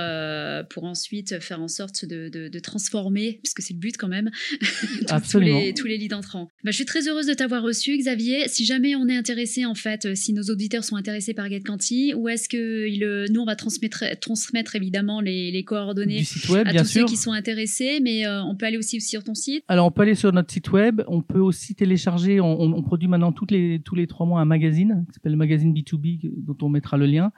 pour 0.71 0.85
ensuite 0.85 1.41
faire 1.41 1.61
en 1.61 1.69
sorte 1.69 2.05
de, 2.07 2.59
transformer, 2.61 3.39
puisque 3.43 3.63
c'est 3.63 3.75
le 3.75 3.79
but 3.79 3.97
quand 3.97 4.09
même, 4.09 4.31
tous, 5.31 5.39
les, 5.39 5.75
tous 5.75 5.87
les 5.87 5.97
leads 5.97 6.15
entrants. 6.15 6.49
Bah, 6.65 6.71
je 6.71 6.77
suis 6.77 6.85
très 6.85 7.07
heureuse 7.07 7.27
de 7.27 7.35
t'avoir 7.35 7.63
reçu, 7.63 7.97
Xavier. 7.97 8.49
Si 8.49 8.65
jamais 8.65 8.97
on 8.97 9.09
est 9.09 9.17
intéressé 9.17 9.65
en 9.65 9.75
fait, 9.75 10.17
si 10.17 10.33
nos 10.33 10.43
auditeurs 10.45 10.85
sont 10.85 10.97
intéressés 10.97 11.35
par 11.35 11.49
GetCanti, 11.49 12.15
où 12.15 12.29
est-ce 12.29 12.49
que 12.49 12.89
il, 12.89 13.27
nous 13.31 13.41
on 13.41 13.45
va 13.45 13.57
transmettre, 13.59 14.05
transmettre 14.21 14.77
évidemment 14.77 15.21
les, 15.21 15.63
coordonnées 15.65 16.23
web, 16.49 16.67
à 16.67 16.73
tous 16.73 16.85
sûr. 16.85 17.03
ceux 17.03 17.05
qui 17.05 17.17
sont 17.17 17.33
intéressés, 17.33 18.01
mais 18.03 18.27
euh, 18.27 18.43
on 18.43 18.57
peut 18.57 18.65
aller 18.65 18.79
aussi 18.79 19.01
sur 19.01 19.23
ton 19.23 19.35
site. 19.35 19.65
Alors 19.69 19.87
on 19.87 19.91
peut 19.91 20.03
aller 20.03 20.15
sur 20.15 20.33
notre 20.33 20.51
site 20.51 20.73
web, 20.73 21.03
on 21.09 21.21
peut 21.21 21.41
aussi 21.41 21.75
télécharger, 21.75 22.41
on, 22.41 22.83
produit 22.83 23.09
maintenant 23.09 23.33
toutes 23.33 23.51
les, 23.51 23.81
tous 23.81 23.95
les 23.95 24.07
trois 24.07 24.25
mois 24.25 24.41
un 24.41 24.47
magazine 24.47 25.05
qui 25.09 25.15
s'appelle 25.15 25.33
le 25.33 25.39
magazine 25.39 25.75
B2B 25.75 26.31
dont 26.39 26.57
on 26.63 26.71
mettra 26.71 26.97
le 26.97 27.05
lien, 27.05 27.33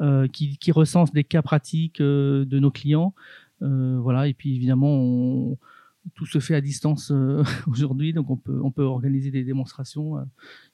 euh, 0.00 0.26
qui, 0.26 0.58
qui, 0.58 0.72
recense 0.72 1.12
des 1.12 1.22
cas 1.22 1.42
pratiques 1.42 2.00
euh, 2.00 2.44
de 2.44 2.58
nos 2.58 2.70
clients. 2.72 3.14
voilà, 3.60 4.26
et 4.26 4.34
puis 4.34 4.56
évidemment 4.56 5.56
tout 6.14 6.26
se 6.26 6.38
fait 6.38 6.54
à 6.54 6.60
distance 6.60 7.12
aujourd'hui, 7.66 8.12
donc 8.12 8.30
on 8.30 8.36
peut, 8.36 8.60
on 8.62 8.70
peut 8.70 8.84
organiser 8.84 9.30
des 9.30 9.44
démonstrations 9.44 10.18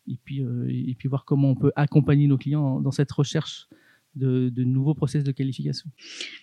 et, 0.06 0.18
puis, 0.24 0.40
et 0.68 0.94
puis 0.94 1.08
voir 1.08 1.24
comment 1.24 1.50
on 1.50 1.54
peut 1.54 1.72
accompagner 1.76 2.26
nos 2.26 2.38
clients 2.38 2.80
dans 2.80 2.90
cette 2.90 3.12
recherche 3.12 3.68
de, 4.14 4.64
nouveaux 4.64 4.94
process 4.94 5.24
de 5.24 5.32
qualification. 5.32 5.90